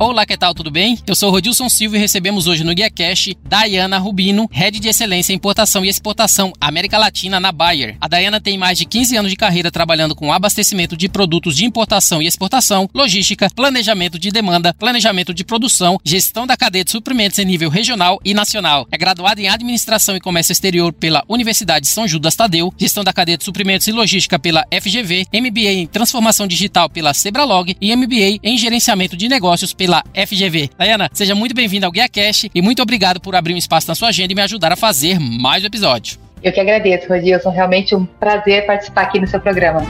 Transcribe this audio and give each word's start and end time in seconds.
Olá, 0.00 0.24
que 0.24 0.36
tal? 0.36 0.54
Tudo 0.54 0.70
bem? 0.70 0.96
Eu 1.08 1.16
sou 1.16 1.28
Rodilson 1.28 1.68
Silva 1.68 1.96
e 1.96 1.98
recebemos 1.98 2.46
hoje 2.46 2.62
no 2.62 2.72
Guia 2.72 2.88
Cash 2.88 3.30
Dayana 3.44 3.98
Rubino, 3.98 4.48
Head 4.52 4.78
de 4.78 4.86
Excelência 4.86 5.32
em 5.32 5.36
Importação 5.36 5.84
e 5.84 5.88
Exportação 5.88 6.52
América 6.60 6.96
Latina 6.96 7.40
na 7.40 7.50
Bayer. 7.50 7.96
A 8.00 8.06
Dayana 8.06 8.40
tem 8.40 8.56
mais 8.56 8.78
de 8.78 8.84
15 8.84 9.16
anos 9.16 9.30
de 9.32 9.36
carreira 9.36 9.72
trabalhando 9.72 10.14
com 10.14 10.32
abastecimento 10.32 10.96
de 10.96 11.08
produtos 11.08 11.56
de 11.56 11.64
importação 11.64 12.22
e 12.22 12.28
exportação, 12.28 12.88
logística, 12.94 13.50
planejamento 13.56 14.20
de 14.20 14.30
demanda, 14.30 14.72
planejamento 14.72 15.34
de 15.34 15.44
produção, 15.44 15.98
gestão 16.04 16.46
da 16.46 16.56
cadeia 16.56 16.84
de 16.84 16.92
suprimentos 16.92 17.40
em 17.40 17.44
nível 17.44 17.68
regional 17.68 18.20
e 18.24 18.32
nacional. 18.32 18.86
É 18.92 18.96
graduada 18.96 19.40
em 19.40 19.48
Administração 19.48 20.16
e 20.16 20.20
Comércio 20.20 20.52
Exterior 20.52 20.92
pela 20.92 21.24
Universidade 21.28 21.88
São 21.88 22.06
Judas 22.06 22.36
Tadeu, 22.36 22.72
gestão 22.78 23.02
da 23.02 23.12
cadeia 23.12 23.36
de 23.36 23.42
suprimentos 23.42 23.88
e 23.88 23.92
logística 23.92 24.38
pela 24.38 24.64
FGV, 24.72 25.26
MBA 25.34 25.72
em 25.72 25.86
Transformação 25.88 26.46
Digital 26.46 26.88
pela 26.88 27.12
Sebralog 27.12 27.76
e 27.80 27.96
MBA 27.96 28.38
em 28.44 28.56
Gerenciamento 28.56 29.16
de 29.16 29.28
Negócios 29.28 29.72
pela 29.72 29.87
pela 29.88 30.04
FGV. 30.14 30.68
Diana, 30.78 31.08
seja 31.14 31.34
muito 31.34 31.54
bem-vinda 31.54 31.86
ao 31.86 31.92
Guia 31.92 32.06
Cash 32.10 32.50
e 32.54 32.60
muito 32.60 32.82
obrigado 32.82 33.18
por 33.20 33.34
abrir 33.34 33.54
um 33.54 33.56
espaço 33.56 33.88
na 33.88 33.94
sua 33.94 34.08
agenda 34.08 34.30
e 34.30 34.36
me 34.36 34.42
ajudar 34.42 34.70
a 34.70 34.76
fazer 34.76 35.18
mais 35.18 35.62
um 35.62 35.66
episódio. 35.66 36.18
Eu 36.42 36.52
que 36.52 36.60
agradeço, 36.60 37.08
Rodilson. 37.08 37.48
Realmente 37.48 37.94
um 37.94 38.04
prazer 38.04 38.66
participar 38.66 39.02
aqui 39.02 39.18
no 39.18 39.26
seu 39.26 39.40
programa. 39.40 39.80